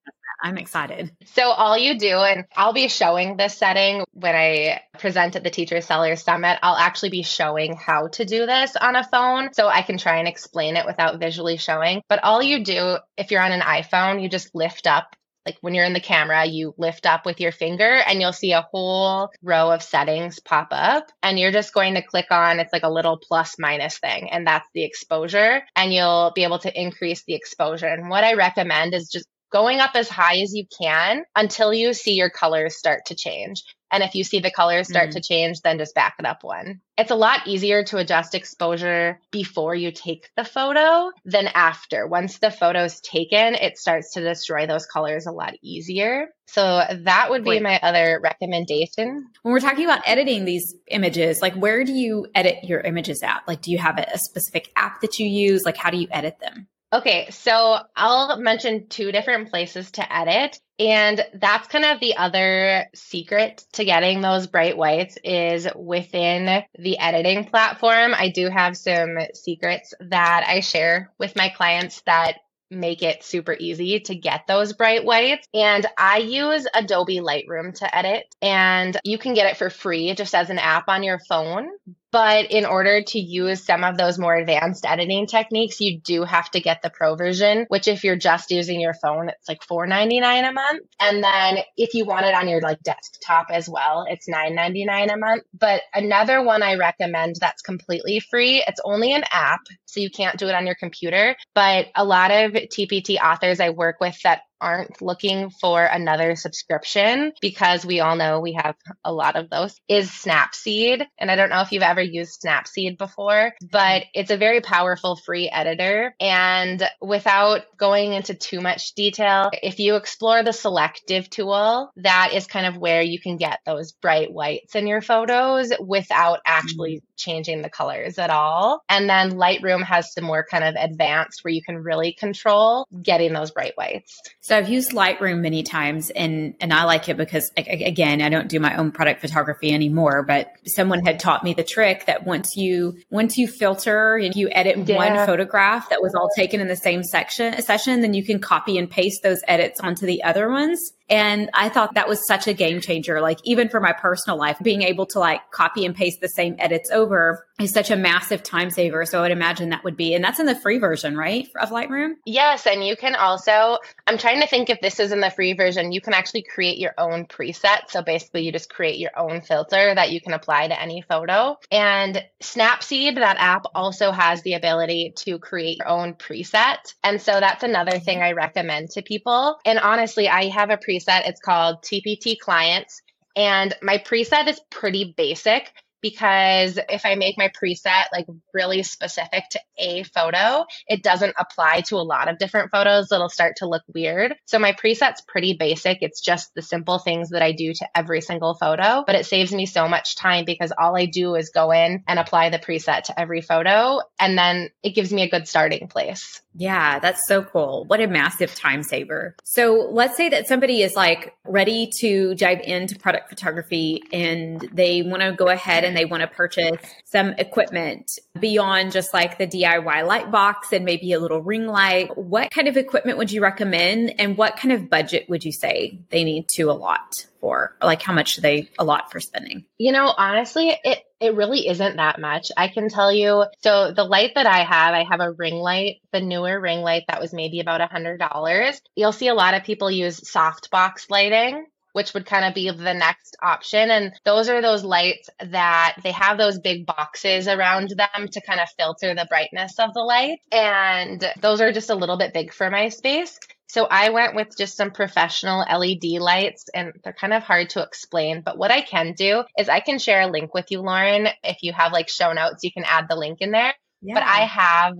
I'm 0.45 0.59
excited. 0.59 1.12
So 1.26 1.45
all 1.45 1.78
you 1.78 1.99
do, 1.99 2.19
and 2.19 2.47
I'll 2.57 2.73
be 2.73 2.88
showing 2.88 3.37
this 3.37 3.57
setting 3.57 4.04
when 4.12 4.35
I 4.35 4.81
present 4.99 5.37
at 5.37 5.45
the 5.45 5.50
Teacher 5.50 5.81
Seller 5.81 6.16
Summit. 6.16 6.59
I'll 6.62 6.76
actually 6.76 7.11
be 7.11 7.23
showing 7.23 7.76
how 7.76 8.09
to 8.09 8.25
do 8.25 8.45
this 8.47 8.75
on 8.75 8.97
a 8.97 9.04
phone, 9.04 9.52
so 9.52 9.69
I 9.69 9.83
can 9.83 9.99
try 9.99 10.16
and 10.16 10.26
explain 10.26 10.76
it 10.76 10.87
without 10.87 11.21
visually 11.21 11.59
showing. 11.59 12.02
But 12.09 12.25
all 12.25 12.42
you 12.42 12.64
do, 12.64 12.97
if 13.16 13.31
you're 13.31 13.42
on 13.42 13.52
an 13.52 13.61
iPhone, 13.61 14.21
you 14.21 14.28
just 14.28 14.52
lift 14.54 14.88
up 14.88 15.14
like 15.46 15.56
when 15.61 15.75
you're 15.75 15.84
in 15.84 15.92
the 15.92 16.00
camera, 16.00 16.44
you 16.44 16.75
lift 16.78 17.06
up 17.06 17.26
with 17.26 17.40
your 17.40 17.52
finger 17.52 17.84
and 18.06 18.20
you'll 18.20 18.32
see 18.32 18.52
a 18.52 18.66
whole 18.70 19.30
row 19.42 19.70
of 19.70 19.82
settings 19.82 20.38
pop 20.38 20.68
up. 20.70 21.11
And 21.22 21.38
you're 21.38 21.52
just 21.52 21.75
going 21.75 21.94
to 21.94 22.02
click 22.02 22.26
on 22.30 22.61
it's 22.61 22.72
like 22.72 22.84
a 22.84 22.90
little 22.90 23.18
plus 23.18 23.56
minus 23.58 23.99
thing, 23.99 24.30
and 24.30 24.46
that's 24.46 24.68
the 24.75 24.84
exposure. 24.84 25.62
And 25.75 25.92
you'll 25.92 26.32
be 26.34 26.44
able 26.44 26.61
to 26.61 26.80
increase 26.80 27.25
the 27.25 27.34
exposure. 27.34 27.87
And 27.87 28.08
what 28.08 28.25
I 28.25 28.34
recommend 28.34 28.94
is 28.94 29.11
just 29.11 29.26
going 29.52 29.80
up 29.80 29.92
as 29.94 30.09
high 30.09 30.38
as 30.38 30.54
you 30.54 30.66
can 30.80 31.25
until 31.37 31.73
you 31.73 31.92
see 31.92 32.14
your 32.14 32.30
colors 32.30 32.76
start 32.76 33.06
to 33.06 33.14
change. 33.14 33.62
And 33.92 34.02
if 34.02 34.14
you 34.14 34.25
see 34.25 34.40
the 34.40 34.50
colors 34.50 34.88
start 34.88 35.11
mm-hmm. 35.11 35.18
to 35.18 35.23
change, 35.23 35.61
then 35.61 35.76
just 35.76 35.94
back 35.94 36.14
it 36.18 36.25
up 36.25 36.42
one. 36.42 36.80
It's 36.97 37.11
a 37.11 37.14
lot 37.14 37.47
easier 37.47 37.85
to 37.85 37.99
adjust 37.99 38.35
exposure 38.35 39.21
before 39.30 39.75
you 39.75 39.92
take 39.92 40.30
the 40.35 40.44
photo 40.44 41.11
than 41.26 41.49
after. 41.49 42.06
Once 42.06 42.38
the 42.38 42.50
photo's 42.50 43.00
taken, 43.00 43.54
it 43.54 43.76
starts 43.76 44.14
to 44.14 44.23
destroy 44.23 44.66
those 44.66 44.87
colors 44.87 45.26
a 45.26 45.30
lot 45.30 45.54
easier. 45.62 46.28
So 46.47 46.82
that 47.04 47.28
would 47.28 47.44
be 47.44 47.50
Wait. 47.50 47.62
my 47.62 47.78
other 47.82 48.18
recommendation. 48.23 49.26
When 49.42 49.52
we're 49.52 49.61
talking 49.61 49.85
about 49.85 50.02
editing 50.06 50.47
these 50.47 50.75
images, 50.88 51.42
like 51.42 51.54
where 51.54 51.85
do 51.85 51.92
you 51.92 52.26
edit 52.35 52.64
your 52.64 52.80
images 52.80 53.23
at? 53.23 53.42
Like, 53.47 53.61
do 53.61 53.71
you 53.71 53.78
have 53.78 53.99
a 53.99 54.18
specific 54.18 54.71
app 54.75 55.02
that 55.02 55.18
you 55.18 55.26
use? 55.26 55.64
Like, 55.66 55.76
how 55.76 55.90
do 55.90 55.99
you 55.99 56.09
edit 56.11 56.38
them? 56.40 56.66
Okay, 56.92 57.30
so 57.30 57.78
I'll 57.96 58.37
mention 58.38 58.87
two 58.88 59.12
different 59.12 59.49
places 59.49 59.90
to 59.92 60.14
edit. 60.14 60.61
And 60.78 61.25
that's 61.34 61.68
kind 61.68 61.87
of 61.87 62.00
the 62.00 62.16
other 62.16 62.87
secret 62.94 63.64
to 63.75 63.84
getting 63.84 64.20
those 64.20 64.46
bright 64.46 64.76
whites 64.76 65.16
is 65.25 65.66
within 65.75 66.64
the 66.78 66.99
editing 66.99 67.44
platform. 67.44 68.12
I 68.14 68.28
do 68.28 68.50
have 68.50 68.76
some 68.76 69.16
secrets 69.32 69.94
that 70.00 70.44
I 70.46 70.60
share 70.60 71.10
with 71.19 71.34
my 71.34 71.49
clients 71.49 72.02
that 72.02 72.38
make 72.71 73.02
it 73.02 73.23
super 73.23 73.56
easy 73.58 74.00
to 74.00 74.14
get 74.14 74.47
those 74.47 74.73
bright 74.73 75.04
whites. 75.04 75.47
And 75.54 75.86
I 75.97 76.19
use 76.19 76.67
Adobe 76.75 77.21
Lightroom 77.21 77.75
to 77.78 77.97
edit, 77.97 78.25
and 78.40 78.99
you 79.04 79.19
can 79.19 79.34
get 79.34 79.50
it 79.50 79.56
for 79.56 79.71
free 79.71 80.14
just 80.14 80.34
as 80.34 80.50
an 80.50 80.58
app 80.58 80.88
on 80.88 81.02
your 81.02 81.21
phone. 81.28 81.69
But 82.12 82.50
in 82.50 82.66
order 82.66 83.02
to 83.02 83.18
use 83.18 83.64
some 83.64 83.84
of 83.84 83.96
those 83.96 84.18
more 84.18 84.36
advanced 84.36 84.84
editing 84.84 85.26
techniques, 85.26 85.80
you 85.80 85.98
do 85.98 86.25
have 86.25 86.50
to 86.50 86.60
get 86.60 86.82
the 86.82 86.90
pro 86.90 87.16
version, 87.16 87.64
which 87.68 87.88
if 87.88 88.04
you're 88.04 88.16
just 88.16 88.50
using 88.50 88.80
your 88.80 88.92
phone, 88.92 89.30
it's 89.30 89.48
like 89.48 89.60
$4.99 89.66 90.48
a 90.48 90.52
month. 90.52 90.82
And 91.00 91.25
then 91.25 91.58
if 91.76 91.94
you 91.94 92.04
want 92.04 92.26
it 92.26 92.34
on 92.34 92.48
your 92.48 92.60
like 92.60 92.82
desktop 92.82 93.46
as 93.50 93.68
well, 93.68 94.04
it's 94.08 94.28
$9.99 94.28 95.14
a 95.14 95.16
month. 95.16 95.42
But 95.58 95.82
another 95.94 96.42
one 96.42 96.62
I 96.62 96.75
recommend 96.75 97.36
that's 97.40 97.62
completely 97.62 98.20
free, 98.20 98.62
it's 98.66 98.80
only 98.84 99.14
an 99.14 99.25
app, 99.32 99.60
so 99.86 100.00
you 100.00 100.10
can't 100.10 100.38
do 100.38 100.48
it 100.48 100.54
on 100.54 100.66
your 100.66 100.75
computer. 100.75 101.34
But 101.54 101.86
a 101.96 102.04
lot 102.04 102.30
of 102.30 102.52
TPT 102.52 103.16
authors 103.18 103.58
I 103.58 103.70
work 103.70 103.96
with 104.00 104.20
that 104.22 104.42
aren't 104.62 105.02
looking 105.02 105.50
for 105.50 105.84
another 105.84 106.36
subscription 106.36 107.32
because 107.40 107.84
we 107.84 108.00
all 108.00 108.16
know 108.16 108.40
we 108.40 108.52
have 108.52 108.76
a 109.04 109.12
lot 109.12 109.36
of 109.36 109.50
those 109.50 109.78
is 109.88 110.08
Snapseed. 110.10 111.04
And 111.18 111.30
I 111.30 111.36
don't 111.36 111.50
know 111.50 111.60
if 111.60 111.72
you've 111.72 111.82
ever 111.82 112.00
used 112.00 112.42
Snapseed 112.42 112.96
before, 112.96 113.52
but 113.70 114.04
it's 114.14 114.30
a 114.30 114.36
very 114.36 114.60
powerful 114.60 115.16
free 115.16 115.50
editor. 115.50 116.14
And 116.20 116.88
without 117.00 117.62
going 117.76 118.12
into 118.12 118.34
too 118.34 118.60
much 118.60 118.94
detail, 118.94 119.50
if 119.62 119.80
you 119.80 119.96
explore 119.96 120.42
the 120.42 120.52
selective 120.52 121.28
tool, 121.28 121.90
that 121.96 122.30
is 122.32 122.46
kind 122.46 122.66
of 122.66 122.76
where 122.76 123.02
you 123.02 123.20
can 123.20 123.36
get 123.36 123.58
those 123.66 123.92
bright 123.92 124.32
whites 124.32 124.75
in 124.75 124.86
your 124.86 125.00
photos 125.00 125.72
without 125.80 126.38
actually 126.46 126.96
mm-hmm. 126.96 127.06
changing 127.16 127.62
the 127.62 127.70
colors 127.70 128.18
at 128.18 128.30
all. 128.30 128.82
And 128.88 129.08
then 129.08 129.32
Lightroom 129.32 129.82
has 129.82 130.12
some 130.12 130.25
more 130.25 130.46
kind 130.48 130.64
of 130.64 130.75
advanced 130.78 131.40
where 131.42 131.52
you 131.52 131.62
can 131.62 131.78
really 131.78 132.12
control 132.12 132.86
getting 133.02 133.32
those 133.32 133.50
bright 133.50 133.72
whites. 133.76 134.20
So 134.40 134.51
I've 134.52 134.69
used 134.69 134.93
Lightroom 134.93 135.41
many 135.41 135.62
times 135.62 136.10
and 136.10 136.54
and 136.60 136.73
I 136.73 136.84
like 136.84 137.08
it 137.08 137.17
because 137.17 137.50
again, 137.56 138.21
I 138.23 138.28
don't 138.28 138.49
do 138.49 138.60
my 138.60 138.76
own 138.76 138.93
product 138.93 139.21
photography 139.21 139.73
anymore, 139.73 140.23
but 140.23 140.52
someone 140.67 141.04
had 141.04 141.19
taught 141.19 141.45
me 141.45 141.54
the 141.54 141.65
trick 141.65 142.06
that 142.06 142.25
once 142.26 142.56
you 142.56 142.99
once 143.10 143.36
you 143.36 143.47
filter 143.47 144.17
and 144.17 144.34
you 144.34 144.49
edit 144.52 144.88
yeah. 144.88 144.97
one 144.97 145.26
photograph 145.26 145.88
that 145.91 146.02
was 146.02 146.15
all 146.15 146.30
taken 146.36 146.60
in 146.60 146.69
the 146.69 146.76
same 146.76 147.02
section 147.02 147.60
session, 147.62 148.00
then 148.00 148.15
you 148.15 148.25
can 148.25 148.38
copy 148.38 148.78
and 148.78 148.91
paste 148.91 149.23
those 149.23 149.41
edits 149.49 149.80
onto 149.80 150.06
the 150.06 150.23
other 150.23 150.50
ones. 150.50 150.93
And 151.08 151.50
I 151.52 151.69
thought 151.69 151.95
that 151.95 152.08
was 152.08 152.26
such 152.26 152.47
a 152.47 152.54
game 152.54 152.80
changer. 152.80 153.21
Like 153.21 153.38
even 153.45 153.69
for 153.69 153.80
my 153.80 153.93
personal 153.93 154.38
life, 154.38 154.56
being 154.62 154.82
able 154.82 155.04
to 155.06 155.19
like 155.19 155.50
copy 155.50 155.84
and 155.84 155.95
paste 155.95 156.21
the 156.21 156.28
same 156.28 156.56
edits 156.58 156.91
over 156.91 157.47
is 157.60 157.73
such 157.73 157.91
a 157.91 157.97
massive 157.97 158.43
time 158.43 158.71
saver. 158.71 159.04
So 159.04 159.19
I 159.19 159.23
would 159.23 159.30
imagine 159.30 159.71
that 159.71 159.84
would 159.84 159.97
be, 159.97 160.15
and 160.15 160.25
that's 160.25 160.41
in 160.41 160.47
the 160.47 160.54
free 160.54 160.78
version, 160.78 161.17
right? 161.17 161.49
Of 161.60 161.71
Lightroom? 161.71 162.15
Yes. 162.25 162.67
And 162.67 162.84
you 162.84 162.97
can 162.97 163.15
also, 163.15 163.78
I'm 164.06 164.17
trying 164.17 164.41
to 164.43 164.49
think 164.49 164.71
if 164.71 164.81
this 164.81 165.00
is 165.00 165.13
in 165.13 165.21
the 165.21 165.31
free 165.31 165.55
version, 165.55 165.93
you 165.93 166.00
can 166.00 166.15
actually 166.15 166.43
create 166.43 166.78
your 166.78 166.95
own 166.99 167.26
preset. 167.26 167.89
So 167.89 168.02
basically 168.02 168.45
you 168.45 168.52
just 168.52 168.73
create 168.73 168.99
your 168.99 169.17
own 169.17 169.41
filter 169.41 169.95
that 169.95 170.13
you 170.13 170.21
can 170.21 170.33
apply 170.33 170.69
to 170.69 170.81
any 170.81 171.02
photo. 171.02 171.57
And 171.71 172.23
Snapseed, 172.43 173.17
that 173.17 173.37
app 173.39 173.65
also 173.75 174.13
has 174.13 174.43
the 174.43 174.55
ability 174.55 175.13
to 175.17 175.39
create 175.39 175.78
your 175.78 175.89
own 175.89 176.15
preset. 176.15 176.95
And 177.02 177.21
so 177.21 177.41
that's 177.41 177.63
another 177.63 177.99
thing 177.99 178.23
I 178.23 178.33
recommend 178.33 178.91
to 178.91 179.02
people. 179.02 179.59
And 179.65 179.78
honestly, 179.78 180.28
I 180.28 180.49
have 180.49 180.71
a 180.71 180.76
preset 180.76 180.93
preset. 180.93 181.28
It's 181.28 181.41
called 181.41 181.83
TPT 181.83 182.39
Clients. 182.39 183.02
And 183.35 183.75
my 183.83 183.99
preset 183.99 184.49
is 184.49 184.61
pretty 184.71 185.15
basic 185.17 185.73
because 186.02 186.78
if 186.88 187.06
I 187.06 187.15
make 187.15 187.38
my 187.38 187.49
preset 187.49 188.04
like 188.12 188.26
really 188.52 188.82
specific 188.82 189.45
to 189.50 189.60
a 189.78 190.02
photo, 190.02 190.67
it 190.86 191.02
doesn't 191.02 191.34
apply 191.38 191.82
to 191.82 191.97
a 191.97 192.02
lot 192.02 192.28
of 192.28 192.38
different 192.38 192.71
photos. 192.71 193.10
It'll 193.10 193.28
start 193.28 193.56
to 193.56 193.69
look 193.69 193.82
weird. 193.95 194.34
So 194.45 194.58
my 194.58 194.73
preset's 194.73 195.23
pretty 195.23 195.54
basic. 195.54 195.99
It's 196.02 196.21
just 196.21 196.54
the 196.54 196.62
simple 196.62 196.99
things 196.99 197.30
that 197.30 197.43
I 197.43 197.52
do 197.52 197.73
to 197.73 197.88
every 197.97 198.21
single 198.21 198.54
photo, 198.54 199.04
but 199.06 199.15
it 199.15 199.26
saves 199.26 199.52
me 199.52 199.67
so 199.67 199.88
much 199.88 200.17
time 200.17 200.45
because 200.45 200.73
all 200.76 200.97
I 200.97 201.06
do 201.06 201.34
is 201.36 201.50
go 201.50 201.71
in 201.71 202.02
and 202.06 202.19
apply 202.19 202.50
the 202.50 202.58
preset 202.58 203.04
to 203.04 203.19
every 203.19 203.41
photo. 203.41 204.00
And 204.19 204.36
then 204.36 204.71
it 204.82 204.95
gives 204.95 205.12
me 205.12 205.23
a 205.23 205.30
good 205.30 205.49
starting 205.49 205.88
place. 205.88 206.43
Yeah, 206.54 206.99
that's 206.99 207.26
so 207.26 207.43
cool. 207.43 207.84
What 207.86 208.00
a 208.00 208.06
massive 208.06 208.54
time 208.54 208.82
saver. 208.82 209.36
So 209.45 209.88
let's 209.91 210.17
say 210.17 210.28
that 210.30 210.49
somebody 210.49 210.82
is 210.82 210.95
like 210.95 211.34
ready 211.47 211.91
to 212.00 212.34
dive 212.34 212.60
into 212.60 212.99
product 212.99 213.30
photography 213.30 214.02
and 214.12 214.60
they 214.73 215.02
want 215.02 215.23
to 215.23 215.32
go 215.32 215.49
ahead 215.49 215.84
and 215.84 215.92
and 215.93 215.99
they 215.99 216.07
want 216.07 216.23
to 216.23 216.26
purchase 216.26 216.81
some 217.05 217.35
equipment 217.37 218.19
beyond 218.41 218.93
just 218.93 219.13
like 219.13 219.37
the 219.37 219.47
DIY 219.47 220.07
light 220.07 220.31
box 220.31 220.73
and 220.73 220.87
maybe 220.87 221.13
a 221.13 221.21
little 221.21 221.43
ring 221.43 221.67
light, 221.67 222.17
what 222.17 222.50
kind 222.50 222.67
of 222.67 222.78
equipment 222.78 223.19
would 223.19 223.31
you 223.31 223.43
recommend 223.43 224.15
and 224.19 224.39
what 224.39 224.57
kind 224.57 224.73
of 224.73 224.89
budget 224.89 225.28
would 225.28 225.45
you 225.45 225.52
say 225.52 225.99
they 226.09 226.25
need 226.25 226.49
to 226.49 226.71
allot 226.71 227.26
for? 227.41 227.76
Like 227.83 228.00
how 228.00 228.15
much 228.15 228.37
do 228.37 228.41
they 228.41 228.71
allot 228.78 229.13
for 229.13 229.21
spending? 229.21 229.67
You 229.76 229.93
know, 229.93 230.07
honestly, 230.17 230.75
it 230.83 231.00
it 231.21 231.37
really 231.37 231.69
isn't 231.69 231.97
that 231.97 232.19
much. 232.19 232.50
I 232.57 232.69
can 232.69 232.89
tell 232.89 233.13
you. 233.13 233.45
So 233.61 233.93
the 233.93 234.02
light 234.02 234.33
that 234.37 234.47
I 234.47 234.65
have, 234.65 234.95
I 234.95 235.05
have 235.05 235.21
a 235.21 235.31
ring 235.31 235.55
light, 235.55 235.97
the 236.11 236.21
Neewer 236.21 236.59
ring 236.59 236.81
light 236.81 237.05
that 237.09 237.21
was 237.21 237.35
maybe 237.35 237.61
about 237.61 237.83
a 237.83 237.87
hundred 237.87 238.19
dollars. 238.19 238.81
You'll 238.97 239.13
see 239.13 239.28
a 239.28 239.35
lot 239.35 239.55
of 239.55 239.63
people 239.63 239.91
use 239.91 240.21
softbox 240.21 241.11
lighting 241.11 241.67
which 241.93 242.15
would 242.15 242.26
kind 242.26 242.45
of 242.45 242.55
be 242.55 242.71
the 242.71 242.95
next 242.95 243.37
option. 243.43 243.91
And 243.91 244.13
those 244.25 244.49
are 244.49 244.63
those 244.63 244.85
lights 244.85 245.28
that 245.41 245.97
they 246.02 246.13
have 246.13 246.39
those 246.39 246.59
big 246.59 246.87
boxes 246.87 247.49
around 247.49 247.91
them 247.91 248.28
to 248.28 248.41
kind 248.41 248.61
of 248.61 248.69
filter 248.78 249.15
the 249.15 249.26
brightness 249.28 249.78
of 249.78 249.93
the 249.95 250.00
light. 250.00 250.39
And 250.50 251.25
those 251.41 251.61
are 251.61 251.73
just 251.73 251.91
a 251.91 251.95
little 251.95 252.17
bit 252.17 252.33
big 252.33 252.52
for 252.52 252.71
my 252.71 252.89
space. 252.89 253.39
So 253.69 253.87
I 253.91 254.11
went 254.11 254.35
with 254.35 254.55
just 254.57 254.76
some 254.76 254.91
professional 254.91 255.61
LED 255.61 256.21
lights 256.21 256.69
and 256.75 256.93
they're 257.02 257.15
kind 257.15 257.33
of 257.33 257.43
hard 257.43 257.71
to 257.71 257.83
explain. 257.83 258.43
But 258.43 258.59
what 258.59 258.71
I 258.71 258.83
can 258.83 259.15
do 259.15 259.45
is 259.57 259.71
I 259.71 259.81
can 259.81 259.99
share 259.99 260.21
a 260.21 260.26
link 260.26 260.52
with 260.52 260.71
you, 260.71 260.83
Lauren. 260.83 261.28
If 261.43 261.63
you 261.63 261.73
have 261.73 261.91
like 261.91 262.11
show 262.11 262.35
notes, 262.35 262.65
you 262.65 262.71
can 262.71 262.85
add 262.85 263.07
the 263.09 263.17
link 263.17 263.41
in 263.41 263.50
there. 263.50 263.73
Yeah. 264.02 264.15
But 264.15 264.25
I 264.25 264.41
have 264.41 264.99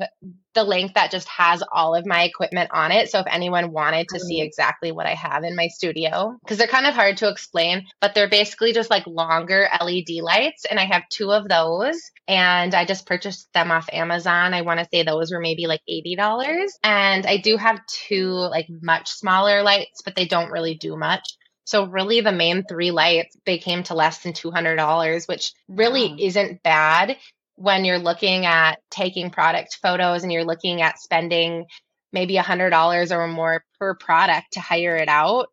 the 0.55 0.63
link 0.65 0.95
that 0.95 1.11
just 1.11 1.27
has 1.29 1.63
all 1.73 1.95
of 1.95 2.07
my 2.07 2.23
equipment 2.23 2.71
on 2.73 2.93
it. 2.93 3.11
So 3.11 3.19
if 3.19 3.27
anyone 3.29 3.73
wanted 3.73 4.07
to 4.11 4.21
see 4.21 4.41
exactly 4.41 4.93
what 4.93 5.07
I 5.07 5.15
have 5.15 5.43
in 5.43 5.57
my 5.57 5.69
studio, 5.69 6.37
because 6.43 6.59
they're 6.59 6.69
kind 6.69 6.87
of 6.87 6.95
hard 6.95 7.17
to 7.19 7.29
explain, 7.29 7.87
but 8.01 8.15
they're 8.15 8.29
basically 8.29 8.73
just 8.73 8.91
like 8.91 9.07
longer 9.07 9.69
LED 9.81 10.23
lights. 10.23 10.67
And 10.67 10.79
I 10.79 10.85
have 10.85 11.09
two 11.09 11.33
of 11.33 11.49
those 11.49 12.01
and 12.29 12.75
I 12.75 12.85
just 12.85 13.07
purchased 13.07 13.53
them 13.53 13.73
off 13.73 13.89
Amazon. 13.93 14.55
I 14.55 14.63
want 14.63 14.79
to 14.79 14.89
say 14.93 15.03
those 15.03 15.33
were 15.33 15.41
maybe 15.41 15.67
like 15.67 15.81
$80. 15.91 16.67
And 16.85 17.27
I 17.27 17.39
do 17.39 17.57
have 17.57 17.85
two 17.87 18.29
like 18.29 18.67
much 18.83 19.11
smaller 19.11 19.63
lights, 19.63 20.03
but 20.05 20.15
they 20.15 20.27
don't 20.27 20.53
really 20.53 20.75
do 20.75 20.97
much. 20.97 21.37
So 21.65 21.87
really 21.87 22.21
the 22.21 22.33
main 22.33 22.65
three 22.65 22.91
lights, 22.91 23.37
they 23.47 23.59
came 23.59 23.83
to 23.85 23.95
less 23.95 24.19
than 24.19 24.33
$200, 24.33 25.29
which 25.29 25.53
really 25.69 26.09
wow. 26.09 26.17
isn't 26.19 26.63
bad 26.63 27.17
when 27.57 27.85
you're 27.85 27.99
looking 27.99 28.47
at 28.47 28.79
taking 28.91 29.31
product 29.31 29.79
photos 29.83 30.23
and 30.23 30.33
you're 30.33 30.45
looking 30.45 30.83
at 30.83 30.99
spending 30.99 31.67
maybe 32.13 32.37
a 32.37 32.43
hundred 32.43 32.71
dollars 32.71 33.13
or 33.13 33.27
more 33.27 33.65
per 33.79 33.95
product 33.95 34.53
to 34.53 34.61
hire 34.61 34.97
it 34.97 35.09
out, 35.09 35.49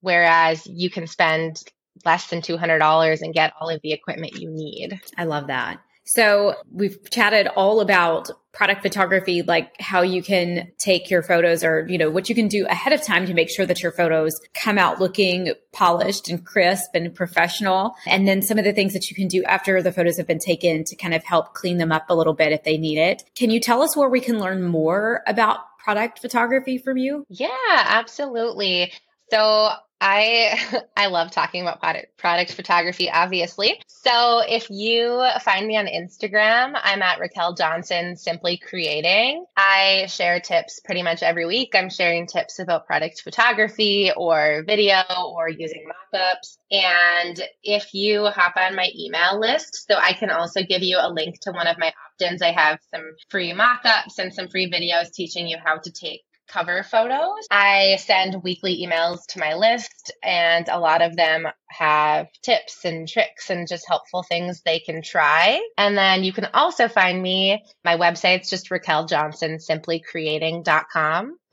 whereas 0.00 0.66
you 0.66 0.90
can 0.90 1.06
spend 1.06 1.62
less 2.04 2.28
than 2.28 2.40
$200 2.40 3.20
and 3.20 3.34
get 3.34 3.52
all 3.60 3.68
of 3.68 3.80
the 3.82 3.92
equipment 3.92 4.38
you 4.38 4.50
need. 4.50 5.00
I 5.16 5.24
love 5.24 5.48
that. 5.48 5.78
So 6.04 6.54
we've 6.70 6.98
chatted 7.10 7.46
all 7.48 7.80
about 7.80 8.30
product 8.52 8.82
photography, 8.82 9.42
like 9.42 9.72
how 9.80 10.02
you 10.02 10.22
can 10.22 10.70
take 10.78 11.10
your 11.10 11.22
photos 11.22 11.64
or, 11.64 11.86
you 11.88 11.96
know, 11.96 12.10
what 12.10 12.28
you 12.28 12.34
can 12.34 12.48
do 12.48 12.66
ahead 12.66 12.92
of 12.92 13.02
time 13.02 13.24
to 13.26 13.34
make 13.34 13.48
sure 13.48 13.64
that 13.64 13.82
your 13.82 13.92
photos 13.92 14.38
come 14.52 14.76
out 14.78 15.00
looking 15.00 15.54
polished 15.72 16.28
and 16.28 16.44
crisp 16.44 16.90
and 16.94 17.14
professional. 17.14 17.94
And 18.06 18.28
then 18.28 18.42
some 18.42 18.58
of 18.58 18.64
the 18.64 18.74
things 18.74 18.92
that 18.92 19.10
you 19.10 19.16
can 19.16 19.28
do 19.28 19.42
after 19.44 19.80
the 19.80 19.92
photos 19.92 20.18
have 20.18 20.26
been 20.26 20.38
taken 20.38 20.84
to 20.84 20.96
kind 20.96 21.14
of 21.14 21.24
help 21.24 21.54
clean 21.54 21.78
them 21.78 21.92
up 21.92 22.10
a 22.10 22.14
little 22.14 22.34
bit 22.34 22.52
if 22.52 22.62
they 22.64 22.76
need 22.76 22.98
it. 22.98 23.24
Can 23.34 23.50
you 23.50 23.60
tell 23.60 23.82
us 23.82 23.96
where 23.96 24.08
we 24.08 24.20
can 24.20 24.38
learn 24.38 24.62
more 24.62 25.22
about 25.26 25.60
product 25.78 26.18
photography 26.18 26.76
from 26.78 26.98
you? 26.98 27.24
Yeah, 27.30 27.48
absolutely. 27.70 28.92
So 29.30 29.70
I 30.02 30.58
I 30.96 31.06
love 31.06 31.30
talking 31.30 31.62
about 31.62 31.80
product 31.80 32.18
product 32.18 32.52
photography, 32.52 33.08
obviously. 33.08 33.80
So 33.86 34.40
if 34.46 34.68
you 34.68 35.24
find 35.42 35.66
me 35.66 35.76
on 35.76 35.86
Instagram, 35.86 36.78
I'm 36.82 37.02
at 37.02 37.20
Rakel 37.20 37.56
Johnson 37.56 38.16
Simply 38.16 38.56
Creating. 38.58 39.46
I 39.56 40.06
share 40.08 40.40
tips 40.40 40.80
pretty 40.80 41.02
much 41.04 41.22
every 41.22 41.46
week. 41.46 41.74
I'm 41.74 41.88
sharing 41.88 42.26
tips 42.26 42.58
about 42.58 42.86
product 42.86 43.22
photography 43.22 44.10
or 44.16 44.64
video 44.66 45.02
or 45.24 45.48
using 45.48 45.86
mockups. 45.86 46.58
And 46.72 47.40
if 47.62 47.94
you 47.94 48.26
hop 48.26 48.56
on 48.56 48.74
my 48.74 48.90
email 48.98 49.38
list, 49.38 49.86
so 49.86 49.94
I 49.96 50.14
can 50.14 50.30
also 50.30 50.62
give 50.64 50.82
you 50.82 50.98
a 51.00 51.12
link 51.12 51.38
to 51.42 51.52
one 51.52 51.68
of 51.68 51.78
my 51.78 51.92
opt-ins. 52.06 52.42
I 52.42 52.50
have 52.50 52.80
some 52.92 53.14
free 53.28 53.52
mockups 53.52 54.18
and 54.18 54.34
some 54.34 54.48
free 54.48 54.68
videos 54.68 55.12
teaching 55.12 55.46
you 55.46 55.58
how 55.64 55.78
to 55.78 55.92
take 55.92 56.22
cover 56.48 56.82
photos. 56.82 57.46
I 57.50 57.96
send 58.00 58.42
weekly 58.42 58.84
emails 58.86 59.26
to 59.30 59.38
my 59.38 59.54
list, 59.54 60.12
and 60.22 60.68
a 60.68 60.78
lot 60.78 61.02
of 61.02 61.16
them 61.16 61.46
have 61.68 62.26
tips 62.42 62.84
and 62.84 63.08
tricks 63.08 63.50
and 63.50 63.68
just 63.68 63.88
helpful 63.88 64.22
things 64.22 64.62
they 64.62 64.78
can 64.78 65.02
try. 65.02 65.60
And 65.78 65.96
then 65.96 66.24
you 66.24 66.32
can 66.32 66.48
also 66.54 66.88
find 66.88 67.22
me. 67.22 67.64
My 67.84 67.96
website's 67.96 68.50
just 68.50 68.70
Rakel 68.70 69.08
Johnson. 69.08 69.58